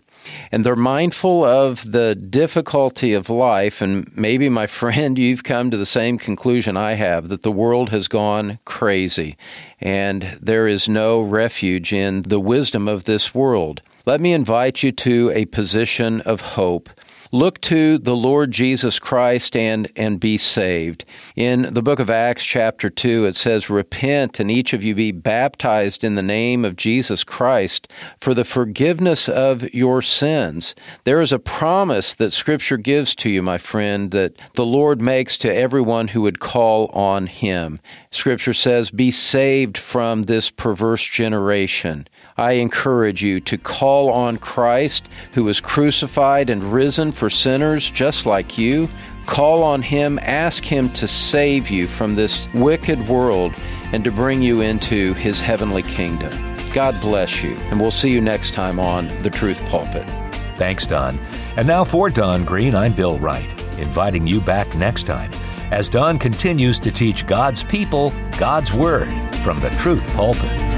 And 0.50 0.64
they're 0.64 0.76
mindful 0.76 1.44
of 1.44 1.92
the 1.92 2.14
difficulty 2.14 3.12
of 3.12 3.30
life. 3.30 3.80
And 3.80 4.14
maybe, 4.16 4.48
my 4.48 4.66
friend, 4.66 5.18
you've 5.18 5.44
come 5.44 5.70
to 5.70 5.76
the 5.76 5.86
same 5.86 6.18
conclusion 6.18 6.76
I 6.76 6.94
have 6.94 7.28
that 7.28 7.42
the 7.42 7.52
world 7.52 7.90
has 7.90 8.08
gone 8.08 8.58
crazy 8.64 9.36
and 9.80 10.38
there 10.40 10.68
is 10.68 10.88
no 10.88 11.20
refuge 11.20 11.92
in 11.92 12.22
the 12.22 12.40
wisdom 12.40 12.86
of 12.86 13.04
this 13.04 13.34
world. 13.34 13.82
Let 14.06 14.20
me 14.20 14.32
invite 14.32 14.82
you 14.82 14.92
to 14.92 15.30
a 15.34 15.44
position 15.46 16.20
of 16.22 16.40
hope 16.40 16.88
Look 17.34 17.62
to 17.62 17.96
the 17.96 18.14
Lord 18.14 18.50
Jesus 18.50 18.98
Christ 18.98 19.56
and, 19.56 19.90
and 19.96 20.20
be 20.20 20.36
saved. 20.36 21.06
In 21.34 21.72
the 21.72 21.80
book 21.80 21.98
of 21.98 22.10
Acts, 22.10 22.44
chapter 22.44 22.90
2, 22.90 23.24
it 23.24 23.36
says, 23.36 23.70
Repent 23.70 24.38
and 24.38 24.50
each 24.50 24.74
of 24.74 24.84
you 24.84 24.94
be 24.94 25.12
baptized 25.12 26.04
in 26.04 26.14
the 26.14 26.22
name 26.22 26.62
of 26.62 26.76
Jesus 26.76 27.24
Christ 27.24 27.88
for 28.18 28.34
the 28.34 28.44
forgiveness 28.44 29.30
of 29.30 29.62
your 29.72 30.02
sins. 30.02 30.74
There 31.04 31.22
is 31.22 31.32
a 31.32 31.38
promise 31.38 32.12
that 32.12 32.34
Scripture 32.34 32.76
gives 32.76 33.14
to 33.14 33.30
you, 33.30 33.40
my 33.40 33.56
friend, 33.56 34.10
that 34.10 34.36
the 34.52 34.66
Lord 34.66 35.00
makes 35.00 35.38
to 35.38 35.54
everyone 35.54 36.08
who 36.08 36.20
would 36.20 36.38
call 36.38 36.88
on 36.88 37.28
Him. 37.28 37.80
Scripture 38.10 38.52
says, 38.52 38.90
Be 38.90 39.10
saved 39.10 39.78
from 39.78 40.24
this 40.24 40.50
perverse 40.50 41.02
generation. 41.02 42.06
I 42.36 42.52
encourage 42.52 43.22
you 43.22 43.40
to 43.40 43.58
call 43.58 44.10
on 44.10 44.38
Christ, 44.38 45.06
who 45.32 45.44
was 45.44 45.60
crucified 45.60 46.50
and 46.50 46.72
risen 46.72 47.12
for 47.12 47.28
sinners 47.28 47.90
just 47.90 48.26
like 48.26 48.56
you. 48.56 48.88
Call 49.26 49.62
on 49.62 49.82
Him, 49.82 50.18
ask 50.22 50.64
Him 50.64 50.90
to 50.94 51.06
save 51.06 51.70
you 51.70 51.86
from 51.86 52.14
this 52.14 52.48
wicked 52.54 53.06
world 53.08 53.54
and 53.92 54.02
to 54.04 54.10
bring 54.10 54.42
you 54.42 54.60
into 54.60 55.14
His 55.14 55.40
heavenly 55.40 55.82
kingdom. 55.82 56.32
God 56.72 56.98
bless 57.00 57.42
you, 57.42 57.54
and 57.70 57.80
we'll 57.80 57.90
see 57.90 58.10
you 58.10 58.20
next 58.20 58.54
time 58.54 58.80
on 58.80 59.08
The 59.22 59.30
Truth 59.30 59.62
Pulpit. 59.66 60.08
Thanks, 60.56 60.86
Don. 60.86 61.18
And 61.56 61.68
now 61.68 61.84
for 61.84 62.08
Don 62.08 62.44
Green, 62.44 62.74
I'm 62.74 62.94
Bill 62.94 63.18
Wright, 63.18 63.52
inviting 63.78 64.26
you 64.26 64.40
back 64.40 64.74
next 64.74 65.04
time 65.04 65.30
as 65.72 65.88
Don 65.88 66.18
continues 66.18 66.78
to 66.78 66.90
teach 66.90 67.26
God's 67.26 67.64
people 67.64 68.12
God's 68.38 68.72
Word 68.72 69.10
from 69.36 69.58
the 69.60 69.70
Truth 69.70 70.06
Pulpit. 70.14 70.71